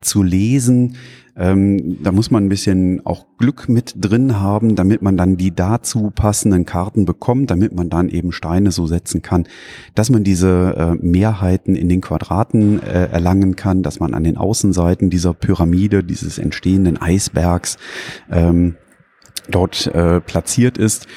zu 0.00 0.22
lesen. 0.22 0.96
Ähm, 1.36 1.98
da 2.04 2.12
muss 2.12 2.30
man 2.30 2.44
ein 2.44 2.48
bisschen 2.48 3.04
auch 3.04 3.26
Glück 3.38 3.68
mit 3.68 3.94
drin 3.96 4.38
haben, 4.38 4.76
damit 4.76 5.02
man 5.02 5.16
dann 5.16 5.36
die 5.36 5.52
dazu 5.52 6.12
passenden 6.14 6.64
Karten 6.64 7.06
bekommt, 7.06 7.50
damit 7.50 7.74
man 7.74 7.90
dann 7.90 8.08
eben 8.08 8.30
Steine 8.30 8.70
so 8.70 8.86
setzen 8.86 9.20
kann, 9.20 9.48
dass 9.96 10.10
man 10.10 10.22
diese 10.22 10.76
äh, 10.78 11.04
Mehrheiten 11.04 11.74
in 11.74 11.88
den 11.88 12.00
Quadraten 12.00 12.80
äh, 12.80 13.06
erlangen 13.06 13.56
kann, 13.56 13.82
dass 13.82 13.98
man 13.98 14.14
an 14.14 14.22
den 14.22 14.36
Außenseiten 14.36 15.10
dieser 15.10 15.34
Pyramide, 15.34 16.04
dieses 16.04 16.38
entstehenden 16.38 16.98
Eisbergs 17.02 17.78
ähm, 18.30 18.76
dort 19.50 19.88
äh, 19.88 20.20
platziert 20.20 20.78
ist 20.78 21.08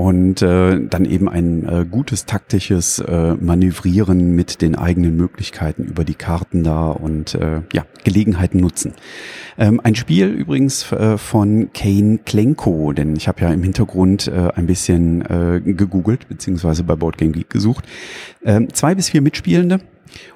und 0.00 0.40
äh, 0.40 0.80
dann 0.80 1.04
eben 1.04 1.28
ein 1.28 1.68
äh, 1.68 1.84
gutes 1.84 2.24
taktisches 2.24 3.00
äh, 3.00 3.34
Manövrieren 3.34 4.34
mit 4.34 4.62
den 4.62 4.74
eigenen 4.74 5.14
Möglichkeiten 5.14 5.84
über 5.84 6.04
die 6.04 6.14
Karten 6.14 6.64
da 6.64 6.88
und 6.90 7.34
äh, 7.34 7.60
ja, 7.74 7.84
Gelegenheiten 8.02 8.60
nutzen. 8.60 8.94
Ähm, 9.58 9.78
ein 9.84 9.94
Spiel 9.94 10.28
übrigens 10.28 10.90
äh, 10.90 11.18
von 11.18 11.68
Kane 11.74 12.18
Klenko, 12.24 12.94
denn 12.94 13.14
ich 13.14 13.28
habe 13.28 13.42
ja 13.42 13.50
im 13.50 13.62
Hintergrund 13.62 14.26
äh, 14.28 14.48
ein 14.54 14.64
bisschen 14.64 15.20
äh, 15.20 15.60
gegoogelt, 15.60 16.28
beziehungsweise 16.30 16.82
bei 16.82 16.96
Boardgame 16.96 17.32
Geek 17.32 17.50
gesucht. 17.50 17.84
Ähm, 18.42 18.72
zwei 18.72 18.94
bis 18.94 19.10
vier 19.10 19.20
Mitspielende 19.20 19.80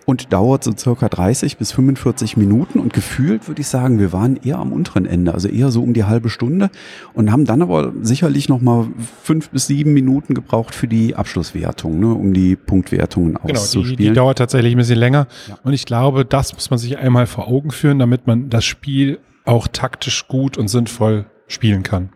und 0.07 0.33
dauert 0.33 0.65
so 0.65 0.73
circa 0.77 1.09
30 1.09 1.57
bis 1.57 1.73
45 1.73 2.37
Minuten 2.37 2.79
und 2.79 2.93
gefühlt 2.93 3.49
würde 3.49 3.61
ich 3.61 3.69
sagen, 3.69 3.99
wir 3.99 4.13
waren 4.13 4.37
eher 4.37 4.59
am 4.59 4.73
unteren 4.73 5.07
Ende, 5.07 5.35
also 5.35 5.49
eher 5.49 5.71
so 5.71 5.83
um 5.83 5.95
die 5.95 6.05
halbe 6.05 6.31
Stunde 6.31 6.71
und 7.15 7.33
haben 7.33 7.45
dann 7.45 7.63
aber 7.63 7.93
sicherlich 8.03 8.49
noch 8.49 8.61
mal 8.61 8.87
fünf 9.23 9.51
bis 9.51 9.67
sieben 9.67 9.93
Minuten 9.93 10.35
gebraucht 10.35 10.75
für 10.75 10.89
die 10.89 11.17
Abschlusswertung, 11.17 11.99
ne, 11.99 12.13
um 12.13 12.33
die 12.33 12.57
Punktwertungen 12.57 13.35
genau, 13.35 13.61
auszuspielen. 13.61 13.97
Die, 13.97 14.09
die 14.09 14.13
dauert 14.13 14.39
tatsächlich 14.39 14.75
ein 14.75 14.79
bisschen 14.79 14.99
länger 14.99 15.27
ja. 15.49 15.59
und 15.63 15.73
ich 15.73 15.87
glaube, 15.87 16.25
das 16.25 16.53
muss 16.55 16.71
man 16.71 16.79
sich 16.79 16.99
einmal 16.99 17.27
vor 17.27 17.49
Augen 17.49 17.71
führen, 17.71 17.99
damit 17.99 18.27
man 18.27 18.51
das 18.51 18.65
Spiel 18.65 19.19
auch 19.45 19.69
taktisch 19.69 20.27
gut 20.29 20.57
und 20.57 20.69
sinnvoll 20.69 21.27
spielen 21.47 21.83
kann. 21.83 22.11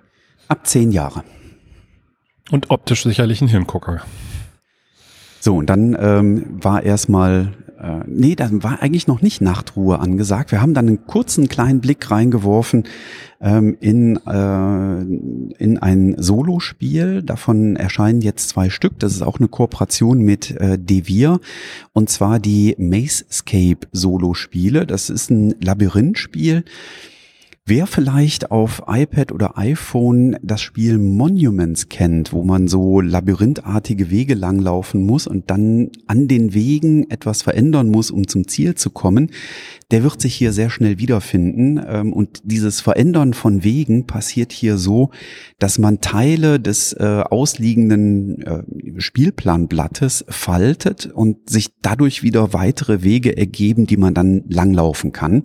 Ab 0.49 0.67
zehn 0.67 0.93
Jahre. 0.93 1.25
Und 2.51 2.71
optisch 2.71 3.03
sicherlich 3.03 3.43
ein 3.43 3.49
Hingucker. 3.49 4.03
So, 5.49 5.57
und 5.57 5.71
dann 5.71 5.97
ähm, 5.99 6.45
war 6.63 6.83
erstmal, 6.83 7.55
äh, 7.81 8.01
nee, 8.07 8.35
dann 8.35 8.63
war 8.63 8.83
eigentlich 8.83 9.07
noch 9.07 9.23
nicht 9.23 9.41
Nachtruhe 9.41 9.99
angesagt. 9.99 10.53
Wir 10.53 10.61
haben 10.61 10.75
dann 10.75 10.89
einen 10.89 11.07
kurzen 11.07 11.49
kleinen 11.49 11.81
Blick 11.81 12.11
reingeworfen 12.11 12.85
ähm, 13.41 13.75
in, 13.81 14.17
äh, 14.27 15.01
in 15.65 15.79
ein 15.79 16.17
Solospiel. 16.19 17.23
Davon 17.23 17.77
erscheinen 17.77 18.21
jetzt 18.21 18.51
zwei 18.51 18.69
Stück. 18.69 18.99
Das 18.99 19.13
ist 19.13 19.23
auch 19.23 19.39
eine 19.39 19.49
Kooperation 19.49 20.21
mit 20.21 20.51
äh, 20.51 20.79
Devir. 20.79 21.41
Und 21.95 22.11
zwar 22.11 22.41
die 22.41 22.75
Macescape 22.77 23.89
Solospiele. 23.91 24.87
Das 24.87 25.09
ist 25.09 25.31
ein 25.31 25.55
Labyrinthspiel. 25.63 26.63
Wer 27.71 27.87
vielleicht 27.87 28.51
auf 28.51 28.85
iPad 28.87 29.31
oder 29.31 29.59
iPhone 29.59 30.39
das 30.43 30.63
Spiel 30.63 30.97
Monuments 30.97 31.91
kennt, 31.91 32.33
wo 32.33 32.43
man 32.43 32.67
so 32.67 33.03
labyrinthartige 33.03 34.09
Wege 34.09 34.33
langlaufen 34.33 35.05
muss 35.05 35.27
und 35.27 35.51
dann 35.51 35.91
an 36.07 36.29
den 36.29 36.55
Wegen 36.55 37.11
etwas 37.11 37.43
verändern 37.43 37.91
muss, 37.91 38.11
um 38.11 38.27
zum 38.27 38.49
Ziel 38.49 38.75
zu 38.75 38.89
kommen, 38.89 39.33
der 39.91 40.03
wird 40.03 40.19
sich 40.19 40.35
hier 40.35 40.55
sehr 40.55 40.71
schnell 40.71 40.99
wiederfinden. 40.99 41.79
Ähm, 41.87 42.15
und 42.15 42.41
dieses 42.45 42.81
Verändern 42.81 43.35
von 43.35 43.63
Wegen 43.65 44.07
passiert 44.07 44.51
hier 44.51 44.79
so, 44.79 45.11
dass 45.59 45.79
man 45.79 46.01
Teile 46.01 46.59
des 46.59 46.95
äh, 46.95 47.23
ausliegenden 47.29 48.41
äh, 48.41 48.63
Spielplanblattes 48.97 50.25
faltet 50.29 51.05
und 51.05 51.51
sich 51.51 51.69
dadurch 51.83 52.23
wieder 52.23 52.55
weitere 52.55 53.03
Wege 53.03 53.37
ergeben, 53.37 53.87
die 53.87 53.99
man 53.99 54.15
dann 54.15 54.45
langlaufen 54.49 55.13
kann. 55.13 55.43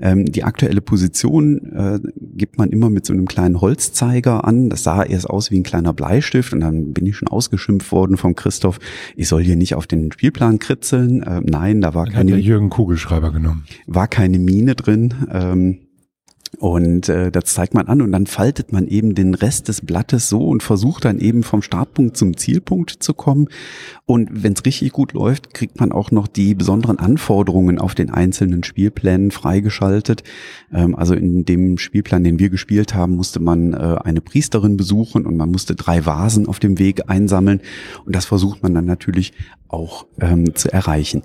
Ähm, 0.00 0.24
die 0.24 0.44
aktuelle 0.44 0.80
Position 0.80 1.41
äh, 1.72 2.00
gibt 2.36 2.58
man 2.58 2.70
immer 2.70 2.90
mit 2.90 3.06
so 3.06 3.12
einem 3.12 3.26
kleinen 3.26 3.60
Holzzeiger 3.60 4.44
an. 4.44 4.70
Das 4.70 4.82
sah 4.82 5.02
erst 5.02 5.28
aus 5.28 5.50
wie 5.50 5.58
ein 5.58 5.62
kleiner 5.62 5.92
Bleistift 5.92 6.52
und 6.52 6.60
dann 6.60 6.92
bin 6.92 7.06
ich 7.06 7.16
schon 7.16 7.28
ausgeschimpft 7.28 7.92
worden 7.92 8.16
vom 8.16 8.34
Christoph. 8.34 8.78
Ich 9.16 9.28
soll 9.28 9.42
hier 9.42 9.56
nicht 9.56 9.74
auf 9.74 9.86
den 9.86 10.12
Spielplan 10.12 10.58
kritzeln. 10.58 11.22
Äh, 11.22 11.40
nein, 11.44 11.80
da 11.80 11.94
war 11.94 12.06
dann 12.06 12.14
keine. 12.14 12.32
Hat 12.32 12.38
der 12.38 12.44
Jürgen 12.44 12.70
Kugelschreiber 12.70 13.32
genommen. 13.32 13.64
War 13.86 14.08
keine 14.08 14.38
Mine 14.38 14.74
drin. 14.74 15.14
Ähm, 15.30 15.78
und 16.58 17.08
äh, 17.08 17.30
das 17.30 17.44
zeigt 17.46 17.72
man 17.74 17.86
an 17.88 18.02
und 18.02 18.12
dann 18.12 18.26
faltet 18.26 18.72
man 18.72 18.86
eben 18.86 19.14
den 19.14 19.34
Rest 19.34 19.68
des 19.68 19.80
Blattes 19.80 20.28
so 20.28 20.46
und 20.46 20.62
versucht 20.62 21.04
dann 21.04 21.18
eben 21.18 21.42
vom 21.42 21.62
Startpunkt 21.62 22.16
zum 22.16 22.36
Zielpunkt 22.36 22.90
zu 22.90 23.14
kommen. 23.14 23.48
Und 24.04 24.28
wenn 24.42 24.52
es 24.52 24.64
richtig 24.66 24.92
gut 24.92 25.14
läuft, 25.14 25.54
kriegt 25.54 25.80
man 25.80 25.92
auch 25.92 26.10
noch 26.10 26.26
die 26.26 26.54
besonderen 26.54 26.98
Anforderungen 26.98 27.78
auf 27.78 27.94
den 27.94 28.10
einzelnen 28.10 28.64
Spielplänen 28.64 29.30
freigeschaltet. 29.30 30.24
Ähm, 30.72 30.94
also 30.94 31.14
in 31.14 31.44
dem 31.46 31.78
Spielplan, 31.78 32.22
den 32.22 32.38
wir 32.38 32.50
gespielt 32.50 32.94
haben, 32.94 33.16
musste 33.16 33.40
man 33.40 33.72
äh, 33.72 33.96
eine 34.04 34.20
Priesterin 34.20 34.76
besuchen 34.76 35.24
und 35.24 35.36
man 35.36 35.50
musste 35.50 35.74
drei 35.74 36.04
Vasen 36.04 36.46
auf 36.46 36.58
dem 36.58 36.78
Weg 36.78 37.08
einsammeln. 37.08 37.60
Und 38.04 38.14
das 38.14 38.26
versucht 38.26 38.62
man 38.62 38.74
dann 38.74 38.84
natürlich 38.84 39.32
auch 39.72 40.06
ähm, 40.20 40.54
zu 40.54 40.72
erreichen. 40.72 41.22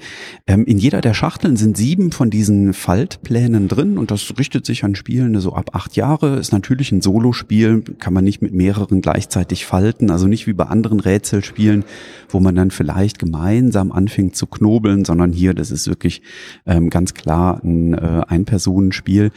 Ähm, 0.48 0.66
in 0.66 0.78
jeder 0.78 1.02
der 1.02 1.14
Schachteln 1.14 1.58
sind 1.58 1.78
sieben 1.78 2.12
von 2.12 2.30
diesen 2.30 2.74
Faltplänen 2.74 3.68
drin 3.68 3.98
und 3.98 4.10
das 4.10 4.34
richtet 4.40 4.66
sich 4.66 4.84
an 4.84 4.96
Spielende 5.18 5.42
so 5.42 5.54
ab 5.54 5.72
acht 5.74 5.96
Jahre. 5.96 6.36
Ist 6.36 6.54
natürlich 6.54 6.92
ein 6.92 7.02
Solospiel, 7.02 7.82
kann 7.98 8.14
man 8.14 8.24
nicht 8.24 8.44
mit 8.44 8.54
mehreren 8.54 9.02
gleichzeitig 9.02 9.66
falten, 9.66 10.12
also 10.12 10.28
nicht 10.28 10.46
wie 10.46 10.54
bei 10.54 10.66
anderen 10.66 11.00
Rätselspielen, 11.00 11.86
wo 12.30 12.40
man 12.40 12.54
dann 12.54 12.70
vielleicht 12.70 13.18
gemeinsam 13.18 13.92
anfängt 13.92 14.36
zu 14.36 14.46
knobeln, 14.46 15.06
sondern 15.06 15.32
hier, 15.34 15.56
das 15.56 15.72
ist 15.72 15.88
wirklich 15.88 16.22
ähm, 16.68 16.92
ganz 16.92 17.16
klar 17.16 17.60
ein 17.64 17.96
äh, 17.96 18.22
Ein-Personenspiel. 18.28 19.32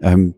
Ähm, 0.00 0.34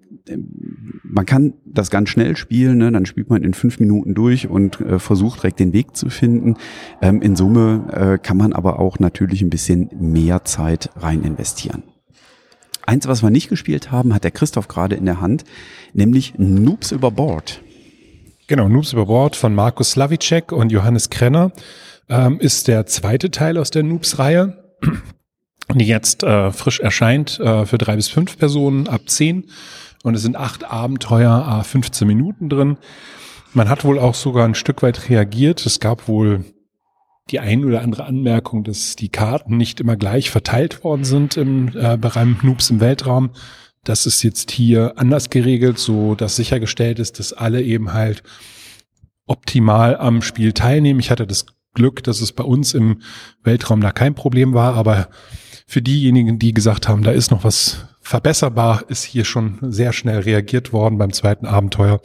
man 1.02 1.26
kann 1.26 1.52
das 1.66 1.90
ganz 1.90 2.08
schnell 2.08 2.34
spielen, 2.34 2.78
ne? 2.78 2.90
dann 2.90 3.04
spielt 3.04 3.28
man 3.28 3.42
in 3.42 3.52
fünf 3.52 3.78
Minuten 3.78 4.14
durch 4.14 4.48
und 4.48 4.80
äh, 4.80 4.98
versucht 4.98 5.42
direkt 5.42 5.60
den 5.60 5.74
Weg 5.74 5.94
zu 5.94 6.08
finden. 6.08 6.54
Ähm, 7.02 7.20
in 7.20 7.36
Summe 7.36 7.84
äh, 7.92 8.18
kann 8.18 8.38
man 8.38 8.54
aber 8.54 8.78
auch 8.78 8.98
natürlich 8.98 9.42
ein 9.42 9.50
bisschen 9.50 9.90
mehr 10.00 10.44
Zeit 10.44 10.88
rein 10.96 11.22
investieren. 11.22 11.82
Eins, 12.86 13.08
was 13.08 13.22
wir 13.22 13.30
nicht 13.30 13.48
gespielt 13.48 13.90
haben, 13.90 14.14
hat 14.14 14.24
der 14.24 14.30
Christoph 14.30 14.68
gerade 14.68 14.94
in 14.94 15.04
der 15.04 15.20
Hand, 15.20 15.44
nämlich 15.92 16.34
Noobs 16.38 16.92
über 16.92 17.10
Bord. 17.10 17.60
Genau, 18.46 18.68
Noobs 18.68 18.92
über 18.92 19.06
Bord 19.06 19.34
von 19.34 19.54
Markus 19.54 19.90
Slavicek 19.92 20.52
und 20.52 20.70
Johannes 20.70 21.10
Krenner 21.10 21.50
ähm, 22.08 22.38
ist 22.38 22.68
der 22.68 22.86
zweite 22.86 23.32
Teil 23.32 23.58
aus 23.58 23.70
der 23.70 23.82
Noobs-Reihe, 23.82 24.56
die 25.74 25.84
jetzt 25.86 26.22
äh, 26.22 26.52
frisch 26.52 26.78
erscheint 26.78 27.40
äh, 27.40 27.66
für 27.66 27.76
drei 27.76 27.96
bis 27.96 28.08
fünf 28.08 28.38
Personen 28.38 28.86
ab 28.86 29.02
zehn. 29.06 29.46
Und 30.04 30.14
es 30.14 30.22
sind 30.22 30.36
acht 30.36 30.70
Abenteuer, 30.70 31.32
a 31.32 31.64
15 31.64 32.06
Minuten 32.06 32.48
drin. 32.48 32.78
Man 33.52 33.68
hat 33.68 33.84
wohl 33.84 33.98
auch 33.98 34.14
sogar 34.14 34.44
ein 34.44 34.54
Stück 34.54 34.82
weit 34.82 35.08
reagiert. 35.08 35.66
Es 35.66 35.80
gab 35.80 36.06
wohl 36.06 36.44
die 37.30 37.40
ein 37.40 37.64
oder 37.64 37.82
andere 37.82 38.04
Anmerkung, 38.04 38.62
dass 38.62 38.96
die 38.96 39.08
Karten 39.08 39.56
nicht 39.56 39.80
immer 39.80 39.96
gleich 39.96 40.30
verteilt 40.30 40.84
worden 40.84 41.04
sind 41.04 41.36
im 41.36 41.68
äh, 41.76 41.96
Bereich 41.96 42.42
Noobs 42.42 42.70
im 42.70 42.80
Weltraum. 42.80 43.30
Das 43.84 44.06
ist 44.06 44.22
jetzt 44.22 44.50
hier 44.50 44.94
anders 44.96 45.30
geregelt, 45.30 45.78
so 45.78 46.14
dass 46.14 46.36
sichergestellt 46.36 46.98
ist, 46.98 47.18
dass 47.18 47.32
alle 47.32 47.62
eben 47.62 47.92
halt 47.92 48.22
optimal 49.26 49.96
am 49.96 50.22
Spiel 50.22 50.52
teilnehmen. 50.52 51.00
Ich 51.00 51.10
hatte 51.10 51.26
das 51.26 51.46
Glück, 51.74 52.02
dass 52.04 52.20
es 52.20 52.32
bei 52.32 52.44
uns 52.44 52.74
im 52.74 53.02
Weltraum 53.42 53.80
da 53.80 53.92
kein 53.92 54.14
Problem 54.14 54.54
war, 54.54 54.74
aber 54.74 55.08
für 55.66 55.82
diejenigen, 55.82 56.38
die 56.38 56.54
gesagt 56.54 56.88
haben, 56.88 57.02
da 57.02 57.10
ist 57.10 57.32
noch 57.32 57.42
was 57.42 57.86
verbesserbar, 58.00 58.84
ist 58.88 59.02
hier 59.02 59.24
schon 59.24 59.58
sehr 59.62 59.92
schnell 59.92 60.20
reagiert 60.20 60.72
worden 60.72 60.96
beim 60.96 61.12
zweiten 61.12 61.44
Abenteuer. 61.44 62.00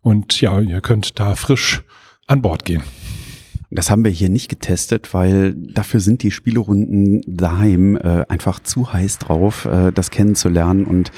Und 0.00 0.40
ja, 0.40 0.58
ihr 0.60 0.80
könnt 0.80 1.20
da 1.20 1.34
frisch 1.34 1.82
an 2.26 2.40
Bord 2.40 2.64
gehen. 2.64 2.82
Das 3.74 3.90
haben 3.90 4.04
wir 4.04 4.10
hier 4.10 4.28
nicht 4.28 4.50
getestet, 4.50 5.14
weil 5.14 5.54
dafür 5.54 6.00
sind 6.00 6.22
die 6.22 6.30
Spielerunden 6.30 7.22
daheim 7.26 7.96
äh, 7.96 8.26
einfach 8.28 8.60
zu 8.60 8.92
heiß 8.92 9.18
drauf, 9.18 9.64
äh, 9.64 9.92
das 9.92 10.10
kennenzulernen. 10.10 10.84
Und 10.84 11.10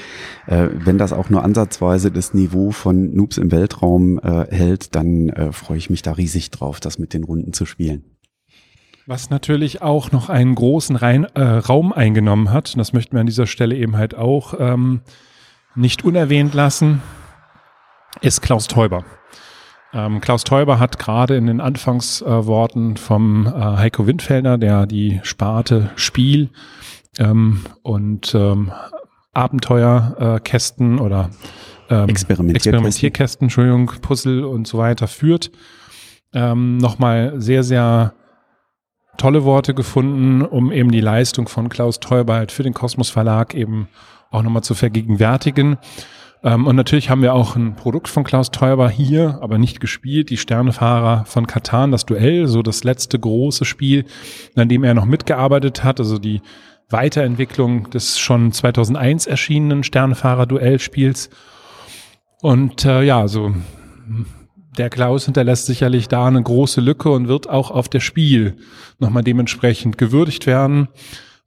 äh, 0.47 0.69
wenn 0.73 0.97
das 0.97 1.11
auch 1.11 1.29
nur 1.29 1.43
ansatzweise 1.43 2.11
das 2.11 2.33
Niveau 2.33 2.71
von 2.71 3.13
Noobs 3.13 3.37
im 3.37 3.51
Weltraum 3.51 4.19
äh, 4.19 4.45
hält, 4.49 4.95
dann 4.95 5.29
äh, 5.29 5.51
freue 5.51 5.77
ich 5.77 5.89
mich 5.89 6.01
da 6.01 6.13
riesig 6.13 6.49
drauf, 6.49 6.79
das 6.79 6.97
mit 6.97 7.13
den 7.13 7.25
Runden 7.25 7.51
zu 7.51 7.65
spielen. 7.65 8.05
Was 9.05 9.29
natürlich 9.29 9.81
auch 9.81 10.13
noch 10.13 10.29
einen 10.29 10.55
großen 10.55 10.95
Rein, 10.95 11.25
äh, 11.35 11.41
Raum 11.41 11.91
eingenommen 11.91 12.51
hat, 12.51 12.77
das 12.77 12.93
möchten 12.93 13.17
wir 13.17 13.19
an 13.19 13.27
dieser 13.27 13.47
Stelle 13.47 13.75
eben 13.75 13.97
halt 13.97 14.15
auch 14.15 14.55
ähm, 14.57 15.01
nicht 15.75 16.05
unerwähnt 16.05 16.53
lassen, 16.53 17.01
ist 18.21 18.41
Klaus 18.41 18.67
Teuber. 18.67 19.03
Ähm, 19.95 20.19
Klaus 20.19 20.43
Teuber 20.43 20.77
hat 20.77 20.99
gerade 20.99 21.37
in 21.37 21.47
den 21.47 21.61
Anfangsworten 21.61 22.97
vom 22.97 23.47
äh, 23.47 23.51
Heiko 23.51 24.05
Windfelder, 24.05 24.57
der 24.57 24.85
die 24.87 25.21
Sparte 25.23 25.89
Spiel 25.95 26.49
ähm, 27.17 27.61
und 27.81 28.35
ähm, 28.35 28.73
Abenteuerkästen 29.31 30.97
äh, 30.97 31.01
oder 31.01 31.29
ähm, 31.89 32.09
Experimentierkästen. 32.09 32.73
Experimentierkästen, 32.73 33.45
Entschuldigung, 33.45 33.91
Puzzle 34.01 34.43
und 34.43 34.67
so 34.67 34.77
weiter 34.77 35.07
führt, 35.07 35.51
ähm, 36.33 36.77
nochmal 36.77 37.33
sehr, 37.37 37.63
sehr 37.63 38.13
tolle 39.17 39.45
Worte 39.45 39.73
gefunden, 39.73 40.41
um 40.41 40.73
eben 40.73 40.91
die 40.91 40.99
Leistung 40.99 41.47
von 41.47 41.69
Klaus 41.69 42.01
Teuber 42.01 42.33
halt 42.33 42.51
für 42.51 42.63
den 42.63 42.73
Kosmos 42.73 43.09
Verlag 43.09 43.53
eben 43.53 43.87
auch 44.29 44.43
nochmal 44.43 44.63
zu 44.63 44.75
vergegenwärtigen. 44.75 45.77
Ähm, 46.45 46.67
und 46.67 46.75
natürlich 46.75 47.09
haben 47.09 47.23
wir 47.23 47.33
auch 47.33 47.55
ein 47.55 47.75
Produkt 47.75 48.07
von 48.07 48.23
Klaus 48.23 48.51
Teuber 48.51 48.87
hier, 48.87 49.39
aber 49.41 49.57
nicht 49.57 49.79
gespielt, 49.79 50.29
die 50.29 50.37
Sternefahrer 50.37 51.25
von 51.25 51.47
Katan, 51.47 51.91
das 51.91 52.05
Duell, 52.05 52.47
so 52.47 52.61
das 52.61 52.83
letzte 52.83 53.19
große 53.19 53.65
Spiel, 53.65 54.05
an 54.55 54.69
dem 54.69 54.83
er 54.83 54.93
noch 54.93 55.05
mitgearbeitet 55.05 55.83
hat, 55.83 55.99
also 55.99 56.19
die 56.19 56.41
Weiterentwicklung 56.89 57.89
des 57.89 58.19
schon 58.19 58.51
2001 58.51 59.25
erschienenen 59.25 59.83
Sternefahrer-Duellspiels. 59.83 61.31
Und 62.41 62.85
äh, 62.85 63.01
ja, 63.01 63.27
so 63.27 63.55
der 64.77 64.91
Klaus 64.91 65.25
hinterlässt 65.25 65.65
sicherlich 65.65 66.09
da 66.09 66.27
eine 66.27 66.43
große 66.43 66.79
Lücke 66.79 67.09
und 67.09 67.27
wird 67.27 67.49
auch 67.49 67.71
auf 67.71 67.89
der 67.89 68.01
Spiel 68.01 68.57
nochmal 68.99 69.23
dementsprechend 69.23 69.97
gewürdigt 69.97 70.45
werden. 70.45 70.89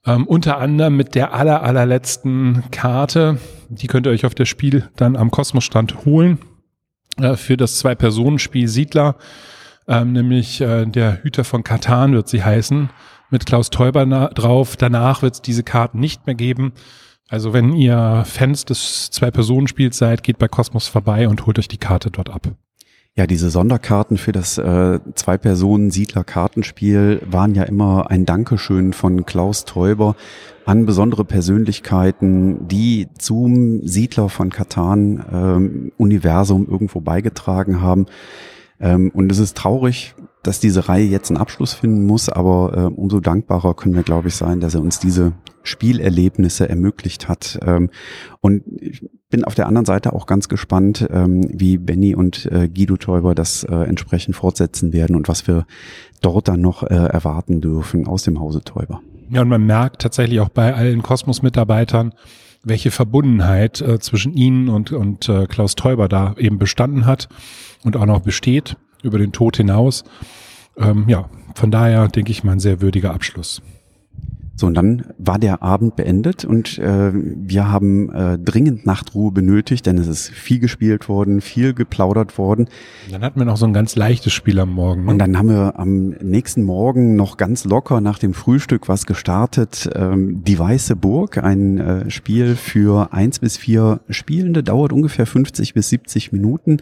Ähm, 0.08 0.26
unter 0.26 0.56
anderem 0.56 0.96
mit 0.96 1.14
der 1.14 1.34
aller, 1.34 1.62
allerletzten 1.62 2.64
Karte, 2.70 3.38
die 3.68 3.88
könnt 3.88 4.06
ihr 4.06 4.12
euch 4.12 4.24
auf 4.24 4.34
der 4.34 4.46
Spiel 4.46 4.88
dann 4.96 5.16
am 5.16 5.30
Kosmosstand 5.30 6.06
holen, 6.06 6.38
äh, 7.18 7.36
für 7.36 7.58
das 7.58 7.78
Zwei-Personen-Spiel 7.78 8.68
Siedler, 8.68 9.16
ähm, 9.86 10.12
nämlich 10.12 10.62
äh, 10.62 10.86
der 10.86 11.22
Hüter 11.22 11.44
von 11.44 11.62
Katan 11.62 12.14
wird 12.14 12.26
sie 12.26 12.42
heißen, 12.42 12.88
mit 13.28 13.44
Klaus 13.44 13.68
Teuber 13.68 14.06
drauf. 14.30 14.78
Danach 14.78 15.20
wird 15.20 15.34
es 15.34 15.42
diese 15.42 15.62
Karten 15.62 16.00
nicht 16.00 16.24
mehr 16.24 16.34
geben. 16.34 16.72
Also 17.28 17.52
wenn 17.52 17.74
ihr 17.74 18.24
Fans 18.24 18.64
des 18.64 19.10
Zwei-Personen-Spiels 19.10 19.98
seid, 19.98 20.22
geht 20.22 20.38
bei 20.38 20.48
Kosmos 20.48 20.88
vorbei 20.88 21.28
und 21.28 21.44
holt 21.44 21.58
euch 21.58 21.68
die 21.68 21.76
Karte 21.76 22.10
dort 22.10 22.30
ab. 22.30 22.48
Ja, 23.18 23.26
diese 23.26 23.50
Sonderkarten 23.50 24.16
für 24.16 24.30
das 24.30 24.58
äh, 24.58 25.00
Zwei-Personen-Siedler-Kartenspiel 25.16 27.22
waren 27.28 27.56
ja 27.56 27.64
immer 27.64 28.12
ein 28.12 28.24
Dankeschön 28.24 28.92
von 28.92 29.26
Klaus 29.26 29.64
Teuber 29.64 30.14
an 30.64 30.86
besondere 30.86 31.24
Persönlichkeiten, 31.24 32.68
die 32.68 33.08
zum 33.18 33.84
Siedler 33.84 34.28
von 34.28 34.50
Katan 34.50 35.24
ähm, 35.32 35.90
Universum 35.96 36.68
irgendwo 36.70 37.00
beigetragen 37.00 37.82
haben. 37.82 38.06
Ähm, 38.78 39.10
und 39.12 39.32
es 39.32 39.40
ist 39.40 39.56
traurig, 39.56 40.14
dass 40.42 40.60
diese 40.60 40.88
Reihe 40.88 41.04
jetzt 41.04 41.30
einen 41.30 41.38
Abschluss 41.38 41.74
finden 41.74 42.06
muss, 42.06 42.28
aber 42.28 42.72
äh, 42.76 42.80
umso 42.94 43.20
dankbarer 43.20 43.74
können 43.74 43.94
wir, 43.94 44.02
glaube 44.02 44.28
ich, 44.28 44.36
sein, 44.36 44.60
dass 44.60 44.74
er 44.74 44.80
uns 44.80 44.98
diese 44.98 45.32
Spielerlebnisse 45.62 46.68
ermöglicht 46.68 47.28
hat. 47.28 47.58
Ähm, 47.62 47.90
und 48.40 48.62
ich 48.80 49.08
bin 49.30 49.44
auf 49.44 49.54
der 49.54 49.66
anderen 49.66 49.84
Seite 49.84 50.12
auch 50.12 50.26
ganz 50.26 50.48
gespannt, 50.48 51.06
ähm, 51.10 51.46
wie 51.52 51.76
Benny 51.76 52.14
und 52.14 52.46
äh, 52.46 52.68
Guido 52.68 52.96
Täuber 52.96 53.34
das 53.34 53.64
äh, 53.64 53.74
entsprechend 53.74 54.36
fortsetzen 54.36 54.92
werden 54.92 55.16
und 55.16 55.28
was 55.28 55.46
wir 55.46 55.66
dort 56.22 56.48
dann 56.48 56.60
noch 56.60 56.82
äh, 56.82 56.94
erwarten 56.94 57.60
dürfen 57.60 58.06
aus 58.06 58.22
dem 58.22 58.40
Hause 58.40 58.62
Täuber. 58.62 59.00
Ja, 59.30 59.42
und 59.42 59.48
man 59.48 59.66
merkt 59.66 60.00
tatsächlich 60.00 60.40
auch 60.40 60.48
bei 60.48 60.74
allen 60.74 61.02
Kosmos-Mitarbeitern, 61.02 62.14
welche 62.64 62.90
Verbundenheit 62.90 63.80
äh, 63.82 63.98
zwischen 63.98 64.32
ihnen 64.32 64.68
und, 64.68 64.92
und 64.92 65.28
äh, 65.28 65.46
Klaus 65.46 65.74
Täuber 65.74 66.08
da 66.08 66.34
eben 66.38 66.58
bestanden 66.58 67.04
hat 67.04 67.28
und 67.84 67.96
auch 67.96 68.06
noch 68.06 68.20
besteht 68.20 68.76
über 69.02 69.18
den 69.18 69.32
Tod 69.32 69.56
hinaus. 69.56 70.04
Ähm, 70.76 71.04
ja, 71.08 71.28
von 71.54 71.70
daher 71.70 72.08
denke 72.08 72.30
ich 72.30 72.44
mal 72.44 72.52
ein 72.52 72.60
sehr 72.60 72.80
würdiger 72.80 73.12
Abschluss. 73.12 73.62
So, 74.58 74.66
und 74.66 74.74
dann 74.74 75.04
war 75.18 75.38
der 75.38 75.62
Abend 75.62 75.94
beendet 75.94 76.44
und 76.44 76.78
äh, 76.78 77.12
wir 77.14 77.70
haben 77.70 78.12
äh, 78.12 78.38
dringend 78.38 78.86
Nachtruhe 78.86 79.30
benötigt, 79.30 79.86
denn 79.86 79.98
es 79.98 80.08
ist 80.08 80.30
viel 80.30 80.58
gespielt 80.58 81.08
worden, 81.08 81.40
viel 81.40 81.74
geplaudert 81.74 82.38
worden. 82.38 82.68
Dann 83.08 83.22
hatten 83.22 83.38
wir 83.38 83.44
noch 83.44 83.56
so 83.56 83.66
ein 83.66 83.72
ganz 83.72 83.94
leichtes 83.94 84.32
Spiel 84.32 84.58
am 84.58 84.72
Morgen. 84.72 85.04
Ne? 85.04 85.12
Und 85.12 85.18
dann 85.20 85.38
haben 85.38 85.48
wir 85.48 85.78
am 85.78 86.08
nächsten 86.08 86.64
Morgen 86.64 87.14
noch 87.14 87.36
ganz 87.36 87.64
locker 87.66 88.00
nach 88.00 88.18
dem 88.18 88.34
Frühstück 88.34 88.88
was 88.88 89.06
gestartet. 89.06 89.88
Ähm, 89.94 90.42
Die 90.42 90.58
Weiße 90.58 90.96
Burg, 90.96 91.38
ein 91.38 91.78
äh, 91.78 92.10
Spiel 92.10 92.56
für 92.56 93.12
eins 93.12 93.38
bis 93.38 93.56
vier 93.56 94.00
Spielende, 94.08 94.64
dauert 94.64 94.92
ungefähr 94.92 95.26
50 95.26 95.72
bis 95.72 95.88
70 95.90 96.32
Minuten 96.32 96.78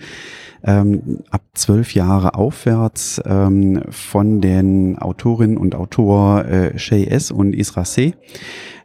ähm, 0.62 1.20
ab 1.30 1.42
zwölf 1.54 1.94
Jahre 1.94 2.34
aufwärts 2.34 3.20
ähm, 3.24 3.82
von 3.90 4.40
den 4.40 4.98
Autorinnen 4.98 5.56
und 5.56 5.74
Autor 5.74 6.44
äh, 6.44 6.78
Shay 6.78 7.06
S. 7.06 7.30
und 7.30 7.54
Isra 7.54 7.84
C. 7.84 8.14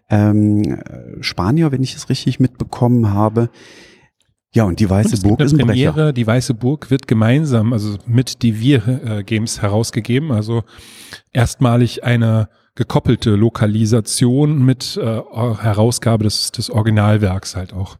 Ähm, 0.09 0.79
Spanier, 1.21 1.71
wenn 1.71 1.83
ich 1.83 1.95
es 1.95 2.09
richtig 2.09 2.39
mitbekommen 2.39 3.13
habe. 3.13 3.49
Ja, 4.53 4.65
und 4.65 4.81
die 4.81 4.89
Weiße 4.89 5.15
und 5.15 5.23
Burg 5.23 5.39
ist 5.39 5.53
ein 5.53 5.59
Premiere, 5.59 5.93
Brecher. 5.93 6.13
Die 6.13 6.27
Weiße 6.27 6.53
Burg 6.53 6.91
wird 6.91 7.07
gemeinsam, 7.07 7.71
also 7.71 7.97
mit 8.05 8.41
die 8.41 8.59
Wir 8.59 8.85
äh, 8.87 9.23
Games 9.23 9.61
herausgegeben. 9.61 10.31
Also 10.31 10.63
erstmalig 11.31 12.03
eine 12.03 12.49
gekoppelte 12.75 13.31
Lokalisation 13.31 14.63
mit 14.63 14.97
äh, 14.97 15.03
Herausgabe 15.03 16.23
des, 16.23 16.51
des 16.51 16.69
Originalwerks 16.69 17.55
halt 17.55 17.73
auch. 17.73 17.97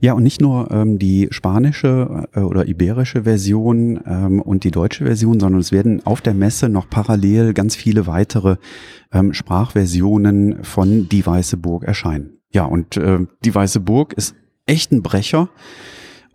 Ja, 0.00 0.14
und 0.14 0.22
nicht 0.22 0.40
nur 0.40 0.70
ähm, 0.70 0.98
die 0.98 1.28
spanische 1.30 2.26
äh, 2.32 2.40
oder 2.40 2.66
iberische 2.66 3.24
Version 3.24 4.00
ähm, 4.06 4.40
und 4.40 4.64
die 4.64 4.70
deutsche 4.70 5.04
Version, 5.04 5.40
sondern 5.40 5.60
es 5.60 5.72
werden 5.72 6.04
auf 6.06 6.20
der 6.20 6.34
Messe 6.34 6.68
noch 6.68 6.88
parallel 6.88 7.52
ganz 7.52 7.76
viele 7.76 8.06
weitere 8.06 8.56
ähm, 9.12 9.34
Sprachversionen 9.34 10.64
von 10.64 11.08
Die 11.08 11.24
Weiße 11.24 11.56
Burg 11.58 11.84
erscheinen. 11.84 12.38
Ja, 12.52 12.64
und 12.64 12.96
äh, 12.96 13.20
Die 13.44 13.54
Weiße 13.54 13.80
Burg 13.80 14.14
ist 14.14 14.34
echt 14.66 14.92
ein 14.92 15.02
Brecher. 15.02 15.50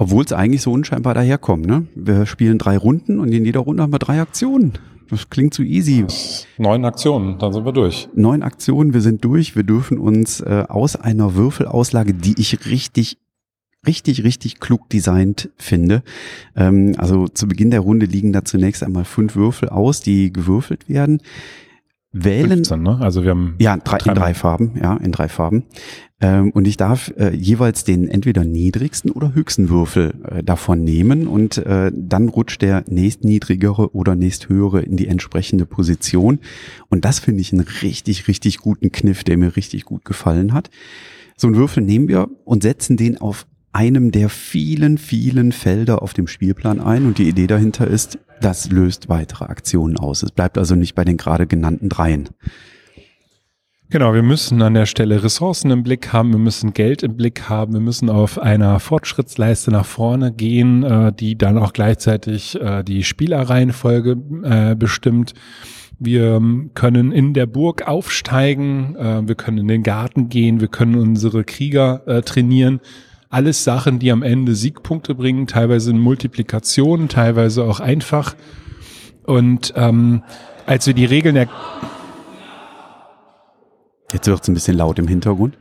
Obwohl 0.02 0.24
es 0.24 0.32
eigentlich 0.32 0.62
so 0.62 0.72
unscheinbar 0.72 1.14
daherkommt. 1.14 1.66
Ne? 1.66 1.86
Wir 1.94 2.26
spielen 2.26 2.58
drei 2.58 2.78
Runden 2.78 3.20
und 3.20 3.34
in 3.34 3.44
jeder 3.44 3.60
Runde 3.60 3.84
haben 3.84 3.92
wir 3.92 4.00
drei 4.00 4.22
Aktionen. 4.22 4.74
Das 5.10 5.30
klingt 5.30 5.54
zu 5.54 5.64
easy. 5.64 6.06
Neun 6.58 6.86
Aktionen, 6.86 7.40
dann 7.40 7.52
sind 7.52 7.66
wir 7.66 7.72
durch. 7.72 8.10
Neun 8.14 8.44
Aktionen, 8.44 8.94
wir 8.94 9.02
sind 9.02 9.24
durch. 9.26 9.56
Wir 9.56 9.64
dürfen 9.64 9.98
uns 9.98 10.40
äh, 10.42 10.66
aus 10.68 10.96
einer 10.96 11.36
Würfelauslage, 11.36 12.14
die 12.14 12.40
ich 12.40 12.66
richtig 12.66 13.18
richtig, 13.88 14.24
richtig 14.24 14.60
klug 14.60 14.90
designt 14.90 15.50
finde. 15.58 16.04
Ähm, 16.56 16.96
also 16.98 17.28
zu 17.28 17.48
Beginn 17.48 17.72
der 17.72 17.80
Runde 17.80 18.06
liegen 18.06 18.34
da 18.34 18.44
zunächst 18.44 18.84
einmal 18.84 19.06
fünf 19.06 19.36
Würfel 19.36 19.70
aus, 19.70 20.02
die 20.02 20.34
gewürfelt 20.34 20.90
werden. 20.90 21.22
Wählen. 22.12 22.50
15, 22.50 22.82
ne? 22.82 22.98
Also 23.02 23.24
wir 23.24 23.32
haben 23.32 23.56
ja 23.60 23.78
drei, 23.78 23.98
in 23.98 24.16
drei 24.16 24.34
Farben, 24.34 24.74
ja, 24.82 24.98
in 24.98 25.12
drei 25.12 25.30
Farben. 25.30 25.66
Ähm, 26.22 26.52
und 26.52 26.68
ich 26.68 26.76
darf 26.76 27.14
äh, 27.18 27.34
jeweils 27.36 27.84
den 27.84 28.08
entweder 28.08 28.44
niedrigsten 28.44 29.12
oder 29.12 29.34
höchsten 29.36 29.70
Würfel 29.70 30.16
äh, 30.28 30.44
davon 30.44 30.84
nehmen 30.84 31.28
und 31.28 31.60
äh, 31.60 31.92
dann 31.94 32.30
rutscht 32.30 32.62
der 32.62 32.84
nächstniedrigere 32.88 33.96
oder 33.96 34.16
nächsthöhere 34.16 34.82
in 34.82 34.98
die 34.98 35.08
entsprechende 35.08 35.66
Position. 35.66 36.40
Und 36.90 37.06
das 37.06 37.20
finde 37.20 37.42
ich 37.42 37.54
einen 37.54 37.66
richtig, 37.84 38.28
richtig 38.28 38.58
guten 38.58 38.92
Kniff, 38.92 39.24
der 39.24 39.38
mir 39.38 39.56
richtig 39.56 39.86
gut 39.86 40.04
gefallen 40.04 40.54
hat. 40.54 40.70
So 41.38 41.48
einen 41.48 41.56
Würfel 41.56 41.84
nehmen 41.84 42.08
wir 42.08 42.28
und 42.44 42.64
setzen 42.64 42.98
den 42.98 43.22
auf 43.22 43.46
einem 43.72 44.12
der 44.12 44.30
vielen, 44.30 44.98
vielen 44.98 45.52
Felder 45.52 46.02
auf 46.02 46.14
dem 46.14 46.28
Spielplan 46.28 46.80
ein 46.80 47.06
und 47.06 47.18
die 47.18 47.30
Idee 47.30 47.48
dahinter 47.48 47.88
ist, 47.88 48.20
das 48.42 48.72
löst 48.72 49.10
weitere 49.10 49.46
Aktionen 49.46 49.98
aus. 49.98 50.24
Es 50.24 50.32
bleibt 50.32 50.58
also 50.58 50.76
nicht 50.76 50.96
bei 50.96 51.04
den 51.04 51.18
gerade 51.18 51.48
genannten 51.48 51.90
dreien. 51.90 52.30
Genau, 53.92 54.14
wir 54.14 54.22
müssen 54.22 54.62
an 54.62 54.76
der 54.76 54.86
Stelle 54.86 55.24
Ressourcen 55.24 55.72
im 55.72 55.82
Blick 55.82 56.14
haben, 56.14 56.32
wir 56.32 56.38
müssen 56.38 56.74
Geld 56.74 57.02
im 57.02 57.18
Blick 57.18 57.50
haben, 57.50 57.74
wir 57.74 57.80
müssen 57.80 58.12
auf 58.12 58.38
einer 58.38 58.80
Fortschrittsleiste 58.80 59.72
nach 59.72 59.86
vorne 59.86 60.32
gehen, 60.32 60.84
äh, 60.84 61.12
die 61.12 61.36
dann 61.36 61.58
auch 61.58 61.74
gleichzeitig 61.74 62.62
äh, 62.62 62.84
die 62.84 63.04
Spielerreihenfolge 63.04 64.16
äh, 64.44 64.76
bestimmt. 64.76 65.34
Wir 65.98 66.40
können 66.76 67.12
in 67.12 67.34
der 67.34 67.48
Burg 67.48 67.88
aufsteigen, 67.88 68.96
äh, 68.96 69.28
wir 69.28 69.34
können 69.34 69.58
in 69.58 69.68
den 69.68 69.82
Garten 69.82 70.30
gehen, 70.30 70.62
wir 70.62 70.68
können 70.68 70.94
unsere 70.94 71.44
Krieger 71.44 72.04
äh, 72.06 72.22
trainieren. 72.22 72.82
Alles 73.30 73.64
Sachen, 73.64 74.00
die 74.00 74.12
am 74.12 74.24
Ende 74.24 74.56
Siegpunkte 74.56 75.14
bringen, 75.14 75.46
teilweise 75.46 75.92
in 75.92 76.00
Multiplikation, 76.00 77.10
teilweise 77.10 77.64
auch 77.64 77.80
einfach. 77.80 78.36
Und 79.24 79.72
ähm, 79.76 80.24
als 80.66 80.88
wir 80.88 80.96
die 80.96 81.06
Regeln 81.06 81.36
der 81.36 81.48
Jetzt 84.12 84.26
wird 84.26 84.42
es 84.42 84.48
ein 84.48 84.56
bisschen 84.56 84.76
laut 84.76 84.98
im 84.98 85.08
Hintergrund. 85.08 85.56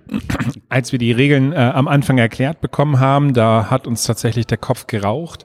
Als 0.71 0.93
wir 0.93 0.99
die 0.99 1.13
Regeln 1.13 1.53
äh, 1.53 1.57
am 1.57 1.87
Anfang 1.87 2.17
erklärt 2.17 2.63
bekommen 2.63 2.99
haben, 2.99 3.35
da 3.35 3.69
hat 3.69 3.87
uns 3.87 4.05
tatsächlich 4.05 4.47
der 4.47 4.57
Kopf 4.57 4.87
geraucht. 4.87 5.45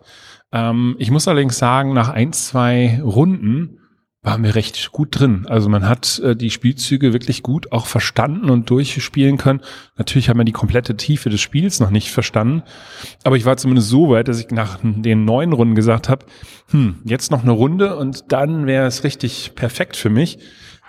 Ähm, 0.54 0.96
ich 1.00 1.12
muss 1.12 1.28
allerdings 1.28 1.58
sagen, 1.58 1.94
nach 1.94 2.08
ein, 2.08 2.32
zwei 2.32 3.02
Runden 3.04 3.80
waren 4.24 4.44
wir 4.44 4.56
recht 4.56 4.94
gut 4.94 5.20
drin. 5.20 5.46
Also 5.48 5.68
man 5.68 5.88
hat 5.88 6.20
äh, 6.20 6.36
die 6.36 6.50
Spielzüge 6.50 7.12
wirklich 7.12 7.44
gut 7.44 7.72
auch 7.74 7.86
verstanden 7.86 8.50
und 8.50 8.70
durchspielen 8.70 9.38
können. 9.38 9.62
Natürlich 9.98 10.30
haben 10.30 10.40
wir 10.40 10.46
die 10.46 10.54
komplette 10.54 10.96
Tiefe 10.96 11.30
des 11.30 11.42
Spiels 11.42 11.82
noch 11.82 11.90
nicht 11.90 12.10
verstanden. 12.10 12.64
Aber 13.26 13.36
ich 13.36 13.46
war 13.46 13.58
zumindest 13.58 13.90
so 13.90 14.10
weit, 14.10 14.30
dass 14.30 14.40
ich 14.40 14.50
nach 14.50 14.80
den 14.82 15.26
neun 15.26 15.52
Runden 15.52 15.76
gesagt 15.76 16.08
habe, 16.08 16.26
hm, 16.72 17.02
jetzt 17.04 17.32
noch 17.32 17.44
eine 17.44 17.52
Runde 17.52 17.98
und 17.98 18.32
dann 18.32 18.66
wäre 18.66 18.88
es 18.88 19.04
richtig 19.04 19.52
perfekt 19.56 19.98
für 19.98 20.10
mich. 20.10 20.40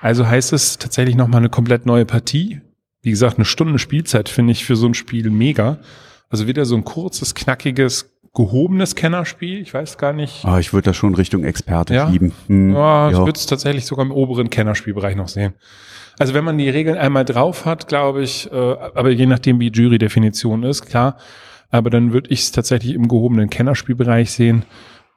Also 0.01 0.27
heißt 0.27 0.53
es 0.53 0.79
tatsächlich 0.79 1.17
nochmal 1.17 1.39
eine 1.39 1.51
komplett 1.51 1.87
neue 1.87 2.07
Partie. 2.07 2.61
Wie 3.03 3.11
gesagt, 3.11 3.37
eine 3.37 3.45
Stunde 3.45 3.81
Spielzeit 3.81 4.29
finde 4.29 4.53
ich 4.53 4.65
für 4.65 4.77
so 4.77 4.87
ein 4.87 4.95
Spiel 4.95 5.29
mega. 5.31 5.81
Also 6.29 6.47
wieder 6.47 6.65
so 6.65 6.77
ein 6.77 6.85
kurzes, 6.85 7.35
knackiges, 7.35 8.14
gehobenes 8.35 8.97
Kennerspiel. 8.97 9.61
Ich 9.61 9.73
weiß 9.73 9.97
gar 9.97 10.13
nicht. 10.13 10.45
Ah, 10.45 10.59
ich 10.59 10.73
würde 10.73 10.87
das 10.87 10.97
schon 10.97 11.15
Richtung 11.15 11.45
Experte 11.45 11.95
ja? 11.95 12.11
schieben. 12.11 12.33
Hm, 12.49 12.75
ja, 12.75 13.11
ich 13.11 13.17
würde 13.17 13.33
es 13.33 13.47
tatsächlich 13.47 13.87
sogar 13.87 14.05
im 14.05 14.13
oberen 14.13 14.51
Kennerspielbereich 14.51 15.17
noch 15.17 15.29
sehen. 15.29 15.55
Also 16.19 16.35
wenn 16.35 16.45
man 16.45 16.59
die 16.59 16.69
Regeln 16.69 16.97
einmal 16.97 17.25
drauf 17.25 17.65
hat, 17.65 17.89
glaube 17.89 18.23
ich, 18.23 18.51
äh, 18.53 18.55
aber 18.55 19.11
je 19.11 19.27
nachdem, 19.27 19.61
wie 19.61 19.69
Jury-Definition 19.69 20.63
ist, 20.65 20.87
klar. 20.87 21.17
Aber 21.71 21.91
dann 21.91 22.13
würde 22.13 22.31
ich 22.31 22.41
es 22.41 22.53
tatsächlich 22.53 22.95
im 22.95 23.09
gehobenen 23.09 23.51
Kennerspielbereich 23.51 24.31
sehen. 24.31 24.65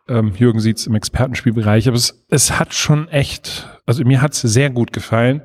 Ähm, 0.07 0.33
Jürgen 0.35 0.59
sieht 0.59 0.77
es 0.77 0.87
im 0.87 0.95
Expertenspielbereich, 0.95 1.87
aber 1.87 1.97
es, 1.97 2.23
es 2.29 2.57
hat 2.57 2.73
schon 2.73 3.09
echt, 3.09 3.67
also 3.85 4.03
mir 4.05 4.21
hat 4.21 4.33
es 4.33 4.41
sehr 4.41 4.69
gut 4.69 4.93
gefallen. 4.93 5.41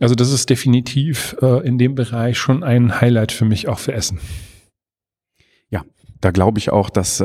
Also 0.00 0.14
das 0.14 0.32
ist 0.32 0.48
definitiv 0.48 1.36
äh, 1.42 1.66
in 1.66 1.78
dem 1.78 1.94
Bereich 1.94 2.38
schon 2.38 2.64
ein 2.64 3.00
Highlight 3.00 3.30
für 3.30 3.44
mich, 3.44 3.68
auch 3.68 3.78
für 3.78 3.92
Essen. 3.92 4.18
Da 6.20 6.30
glaube 6.32 6.58
ich 6.58 6.70
auch, 6.70 6.90
das 6.90 7.20
äh, 7.20 7.24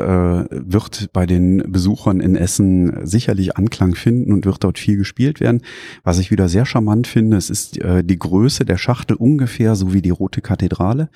wird 0.50 1.10
bei 1.12 1.26
den 1.26 1.70
Besuchern 1.70 2.20
in 2.20 2.34
Essen 2.34 3.06
sicherlich 3.06 3.56
Anklang 3.56 3.94
finden 3.94 4.32
und 4.32 4.46
wird 4.46 4.64
dort 4.64 4.78
viel 4.78 4.96
gespielt 4.96 5.40
werden. 5.40 5.62
Was 6.02 6.18
ich 6.18 6.30
wieder 6.30 6.48
sehr 6.48 6.64
charmant 6.64 7.06
finde, 7.06 7.36
es 7.36 7.50
ist 7.50 7.78
äh, 7.78 8.02
die 8.02 8.18
Größe 8.18 8.64
der 8.64 8.78
Schachtel 8.78 9.16
ungefähr 9.16 9.74
so 9.74 9.92
wie 9.92 10.02
die 10.02 10.10
Rote 10.10 10.40
Kathedrale. 10.40 11.10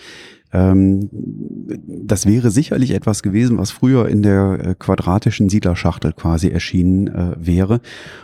Ähm, 0.53 1.09
das 1.87 2.27
wäre 2.27 2.51
sicherlich 2.51 2.91
etwas 2.91 3.23
gewesen, 3.23 3.59
was 3.59 3.71
früher 3.71 4.09
in 4.09 4.23
der 4.23 4.59
äh, 4.61 4.75
quadratischen 4.79 5.49
Siedlerschachtel 5.49 6.13
quasi 6.13 6.49
erschienen 6.49 7.07
äh, 7.09 7.37
wäre. 7.39 7.81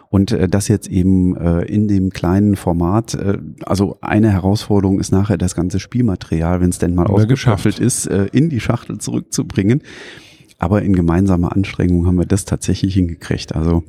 Und 0.08 0.32
äh, 0.32 0.48
das 0.48 0.68
jetzt 0.68 0.88
eben 0.88 1.36
in 1.36 1.88
dem 1.88 2.10
kleinen 2.10 2.56
Format. 2.56 3.18
Also 3.64 3.98
eine 4.00 4.30
Herausforderung 4.30 5.00
ist 5.00 5.12
nachher 5.12 5.36
das 5.36 5.54
ganze 5.54 5.80
Spielmaterial, 5.80 6.60
wenn 6.60 6.70
es 6.70 6.78
denn 6.78 6.94
mal 6.94 7.06
ausgeschaffelt 7.06 7.78
ist, 7.78 8.06
in 8.06 8.48
die 8.48 8.60
Schachtel 8.60 8.98
zurückzubringen. 8.98 9.82
Aber 10.58 10.82
in 10.82 10.94
gemeinsamer 10.94 11.54
Anstrengung 11.54 12.06
haben 12.06 12.16
wir 12.16 12.24
das 12.24 12.44
tatsächlich 12.44 12.94
hingekriegt. 12.94 13.54
Also 13.54 13.84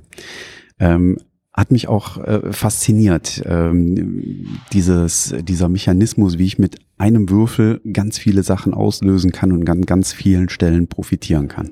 ähm, 0.80 1.18
hat 1.58 1.72
mich 1.72 1.88
auch 1.88 2.20
äh, 2.20 2.54
fasziniert, 2.54 3.42
ähm, 3.46 4.46
dieses, 4.74 5.34
dieser 5.42 5.70
Mechanismus, 5.70 6.38
wie 6.38 6.46
ich 6.46 6.60
mit 6.60 6.78
einem 7.00 7.30
Würfel 7.30 7.82
ganz 7.92 8.20
viele 8.20 8.44
Sachen 8.44 8.76
auslösen 8.76 9.32
kann 9.32 9.52
und 9.52 9.68
an 9.68 9.82
ganz 9.82 10.14
vielen 10.14 10.50
Stellen 10.50 10.88
profitieren 10.88 11.48
kann. 11.48 11.72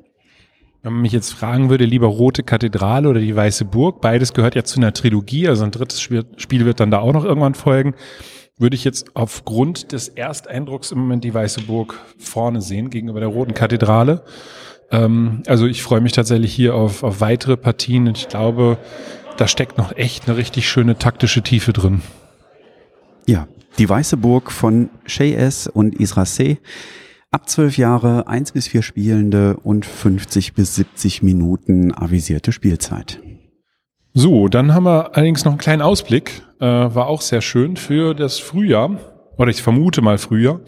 Wenn 0.81 0.93
man 0.93 1.03
mich 1.03 1.11
jetzt 1.11 1.33
fragen 1.33 1.69
würde, 1.69 1.85
lieber 1.85 2.07
Rote 2.07 2.43
Kathedrale 2.43 3.09
oder 3.09 3.19
die 3.19 3.35
Weiße 3.35 3.65
Burg, 3.65 4.01
beides 4.01 4.33
gehört 4.33 4.55
ja 4.55 4.63
zu 4.63 4.79
einer 4.79 4.93
Trilogie, 4.93 5.47
also 5.47 5.63
ein 5.63 5.71
drittes 5.71 6.01
Spiel 6.01 6.65
wird 6.65 6.79
dann 6.79 6.91
da 6.91 6.99
auch 6.99 7.13
noch 7.13 7.23
irgendwann 7.23 7.55
folgen, 7.55 7.93
würde 8.57 8.75
ich 8.75 8.83
jetzt 8.83 9.15
aufgrund 9.15 9.91
des 9.91 10.09
Ersteindrucks 10.09 10.91
im 10.91 10.99
Moment 10.99 11.23
die 11.23 11.33
Weiße 11.33 11.61
Burg 11.61 11.99
vorne 12.17 12.61
sehen 12.61 12.89
gegenüber 12.89 13.19
der 13.19 13.29
Roten 13.29 13.53
Kathedrale. 13.53 14.23
Ähm, 14.91 15.43
also 15.47 15.67
ich 15.67 15.83
freue 15.83 16.01
mich 16.01 16.13
tatsächlich 16.13 16.53
hier 16.53 16.75
auf, 16.75 17.03
auf 17.03 17.21
weitere 17.21 17.57
Partien 17.57 18.07
und 18.07 18.17
ich 18.17 18.27
glaube, 18.27 18.77
da 19.37 19.47
steckt 19.47 19.77
noch 19.77 19.95
echt 19.95 20.27
eine 20.27 20.37
richtig 20.37 20.69
schöne 20.69 20.97
taktische 20.97 21.41
Tiefe 21.41 21.73
drin. 21.73 22.01
Ja, 23.25 23.47
die 23.77 23.89
Weiße 23.89 24.17
Burg 24.17 24.51
von 24.51 24.89
Shay 25.05 25.33
S. 25.33 25.67
und 25.67 25.99
Isra 25.99 26.25
C. 26.25 26.59
Ab 27.31 27.49
zwölf 27.49 27.77
Jahre, 27.77 28.27
eins 28.27 28.53
bis 28.53 28.67
vier 28.67 28.81
Spielende 28.81 29.57
und 29.57 29.85
50 29.85 30.53
bis 30.53 30.75
70 30.75 31.23
Minuten 31.23 31.93
avisierte 31.93 32.51
Spielzeit. 32.51 33.19
So, 34.13 34.47
dann 34.47 34.73
haben 34.73 34.85
wir 34.85 35.17
allerdings 35.17 35.43
noch 35.43 35.51
einen 35.51 35.59
kleinen 35.59 35.81
Ausblick. 35.81 36.43
Äh, 36.61 36.65
war 36.65 37.07
auch 37.07 37.19
sehr 37.19 37.41
schön 37.41 37.75
für 37.75 38.13
das 38.13 38.39
Frühjahr. 38.39 38.97
Oder 39.37 39.49
ich 39.49 39.61
vermute 39.61 40.01
mal 40.01 40.17
Frühjahr. 40.17 40.61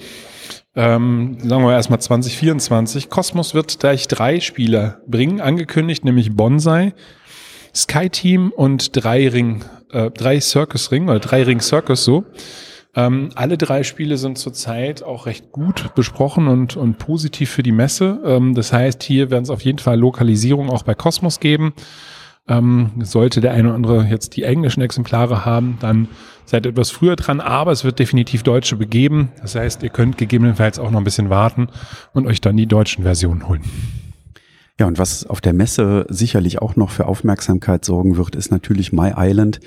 Ähm, 0.75 1.38
sagen 1.41 1.63
wir 1.63 1.71
erstmal 1.71 2.01
2024. 2.01 3.10
Cosmos 3.10 3.53
wird 3.53 3.80
gleich 3.80 4.10
drei 4.10 4.41
Spiele 4.41 5.01
bringen, 5.08 5.39
angekündigt, 5.39 6.03
nämlich 6.03 6.36
Bonsai, 6.36 6.93
Sky 7.73 8.10
Team 8.10 8.51
und 8.56 8.89
drei 8.95 9.27
Ring, 9.27 9.63
äh, 9.91 10.12
drei 10.12 10.39
Circus 10.39 10.91
Ring 10.91 11.10
oder 11.10 11.19
drei 11.19 11.43
Ring 11.43 11.60
Circus 11.60 12.03
so. 12.03 12.25
Ähm, 12.95 13.30
alle 13.36 13.58
drei 13.60 13.84
Spiele 13.84 14.17
sind 14.17 14.39
zurzeit 14.39 15.03
auch 15.03 15.27
recht 15.27 15.51
gut 15.51 15.93
besprochen 15.93 16.47
und, 16.47 16.75
und 16.75 16.97
positiv 16.97 17.51
für 17.51 17.62
die 17.62 17.71
Messe. 17.71 18.19
Ähm, 18.25 18.56
das 18.56 18.73
heißt, 18.73 19.03
hier 19.03 19.30
werden 19.30 19.43
es 19.43 19.51
auf 19.51 19.62
jeden 19.62 19.77
Fall 19.77 19.99
Lokalisierung 19.99 20.71
auch 20.71 20.82
bei 20.82 20.95
Cosmos 20.95 21.39
geben. 21.39 21.73
Ähm, 22.47 22.91
sollte 23.03 23.39
der 23.39 23.51
eine 23.51 23.67
oder 23.67 23.75
andere 23.75 24.06
jetzt 24.06 24.36
die 24.36 24.43
englischen 24.43 24.82
Exemplare 24.82 25.45
haben, 25.45 25.77
dann 25.82 26.08
seid 26.45 26.65
etwas 26.65 26.89
früher 26.89 27.17
dran, 27.17 27.41
aber 27.41 27.71
es 27.71 27.84
wird 27.84 27.99
definitiv 27.99 28.41
deutsche 28.41 28.77
begeben. 28.77 29.30
Das 29.41 29.53
heißt, 29.56 29.84
ihr 29.84 29.89
könnt 29.89 30.17
gegebenenfalls 30.17 30.80
auch 30.80 30.89
noch 30.89 30.99
ein 30.99 31.03
bisschen 31.03 31.30
warten 31.30 31.67
und 32.13 32.25
euch 32.25 32.41
dann 32.41 32.56
die 32.56 32.65
deutschen 32.65 33.03
Versionen 33.03 33.47
holen. 33.47 33.63
Ja, 34.80 34.86
und 34.86 35.00
was 35.00 35.26
auf 35.26 35.42
der 35.42 35.54
Messe 35.54 36.06
sicherlich 36.10 36.62
auch 36.62 36.76
noch 36.76 36.92
für 36.92 37.08
Aufmerksamkeit 37.08 37.84
sorgen 37.84 38.16
wird, 38.16 38.36
ist 38.36 38.52
natürlich 38.52 38.94
My 38.94 39.12
Island. 39.18 39.60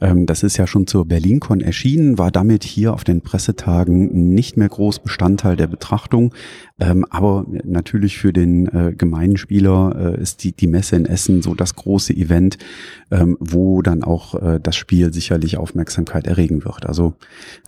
Ähm, 0.00 0.24
das 0.26 0.44
ist 0.44 0.56
ja 0.56 0.68
schon 0.68 0.86
zur 0.86 1.06
BerlinCon 1.06 1.60
erschienen, 1.60 2.16
war 2.16 2.30
damit 2.30 2.62
hier 2.62 2.94
auf 2.94 3.02
den 3.02 3.22
Pressetagen 3.22 4.34
nicht 4.34 4.56
mehr 4.56 4.68
groß 4.68 5.00
Bestandteil 5.00 5.56
der 5.56 5.66
Betrachtung. 5.66 6.32
Ähm, 6.78 7.04
aber 7.10 7.44
natürlich 7.64 8.18
für 8.18 8.32
den 8.32 8.68
äh, 8.68 8.92
gemeinen 8.96 9.36
Spieler 9.36 10.14
äh, 10.16 10.20
ist 10.20 10.44
die, 10.44 10.52
die 10.52 10.68
Messe 10.68 10.94
in 10.94 11.06
Essen 11.06 11.42
so 11.42 11.54
das 11.54 11.74
große 11.74 12.12
Event, 12.12 12.58
ähm, 13.10 13.36
wo 13.40 13.82
dann 13.82 14.04
auch 14.04 14.40
äh, 14.40 14.60
das 14.62 14.76
Spiel 14.76 15.12
sicherlich 15.12 15.56
Aufmerksamkeit 15.56 16.26
erregen 16.26 16.64
wird. 16.64 16.86
Also 16.86 17.14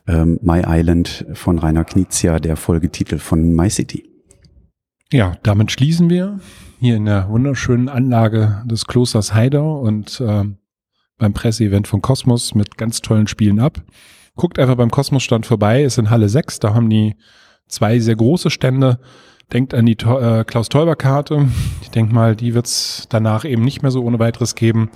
My 0.06 0.62
Island 0.66 1.24
von 1.32 1.58
Rainer 1.58 1.84
Knizia, 1.84 2.38
der 2.38 2.56
Folgetitel 2.56 3.16
von 3.16 3.54
My 3.54 3.70
City. 3.70 4.13
Ja, 5.12 5.36
damit 5.42 5.70
schließen 5.70 6.10
wir 6.10 6.40
hier 6.80 6.96
in 6.96 7.04
der 7.04 7.28
wunderschönen 7.28 7.88
Anlage 7.88 8.62
des 8.66 8.86
Klosters 8.86 9.34
Heidau 9.34 9.80
und 9.80 10.20
äh, 10.20 10.44
beim 11.18 11.32
Presseevent 11.32 11.88
von 11.88 12.02
Kosmos 12.02 12.54
mit 12.54 12.76
ganz 12.76 13.00
tollen 13.00 13.26
Spielen 13.26 13.60
ab. 13.60 13.80
Guckt 14.36 14.58
einfach 14.58 14.74
beim 14.74 14.90
Kosmos-Stand 14.90 15.46
vorbei, 15.46 15.84
ist 15.84 15.98
in 15.98 16.10
Halle 16.10 16.28
6, 16.28 16.58
da 16.58 16.74
haben 16.74 16.90
die 16.90 17.14
zwei 17.68 17.98
sehr 17.98 18.16
große 18.16 18.50
Stände. 18.50 18.98
Denkt 19.52 19.74
an 19.74 19.86
die 19.86 19.92
äh, 19.92 20.44
Klaus-Teuber-Karte. 20.44 21.48
Ich 21.82 21.90
denke 21.90 22.14
mal, 22.14 22.34
die 22.34 22.54
wird's 22.54 23.06
danach 23.10 23.44
eben 23.44 23.62
nicht 23.62 23.82
mehr 23.82 23.90
so 23.90 24.02
ohne 24.02 24.18
weiteres 24.18 24.54
geben. 24.54 24.90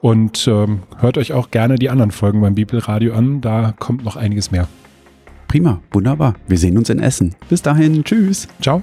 Und 0.00 0.48
ähm, 0.48 0.82
hört 0.98 1.18
euch 1.18 1.32
auch 1.32 1.50
gerne 1.50 1.76
die 1.76 1.90
anderen 1.90 2.10
Folgen 2.10 2.40
beim 2.40 2.54
Bibelradio 2.54 3.14
an. 3.14 3.40
Da 3.40 3.74
kommt 3.78 4.04
noch 4.04 4.16
einiges 4.16 4.50
mehr. 4.50 4.68
Prima, 5.48 5.80
wunderbar. 5.92 6.34
Wir 6.48 6.58
sehen 6.58 6.76
uns 6.78 6.90
in 6.90 6.98
Essen. 6.98 7.34
Bis 7.48 7.62
dahin, 7.62 8.04
tschüss. 8.04 8.48
Ciao. 8.60 8.82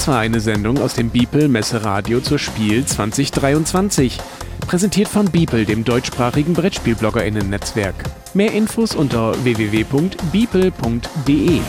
Das 0.00 0.08
war 0.08 0.20
eine 0.20 0.40
Sendung 0.40 0.78
aus 0.78 0.94
dem 0.94 1.10
Beeple 1.10 1.46
Messeradio 1.46 2.20
zur 2.20 2.38
Spiel 2.38 2.86
2023. 2.86 4.16
Präsentiert 4.66 5.08
von 5.08 5.26
Beeple, 5.26 5.66
dem 5.66 5.84
deutschsprachigen 5.84 6.54
BrettspielbloggerInnen-Netzwerk. 6.54 7.96
Mehr 8.32 8.52
Infos 8.52 8.94
unter 8.94 9.34
www.beeple.de. 9.44 11.60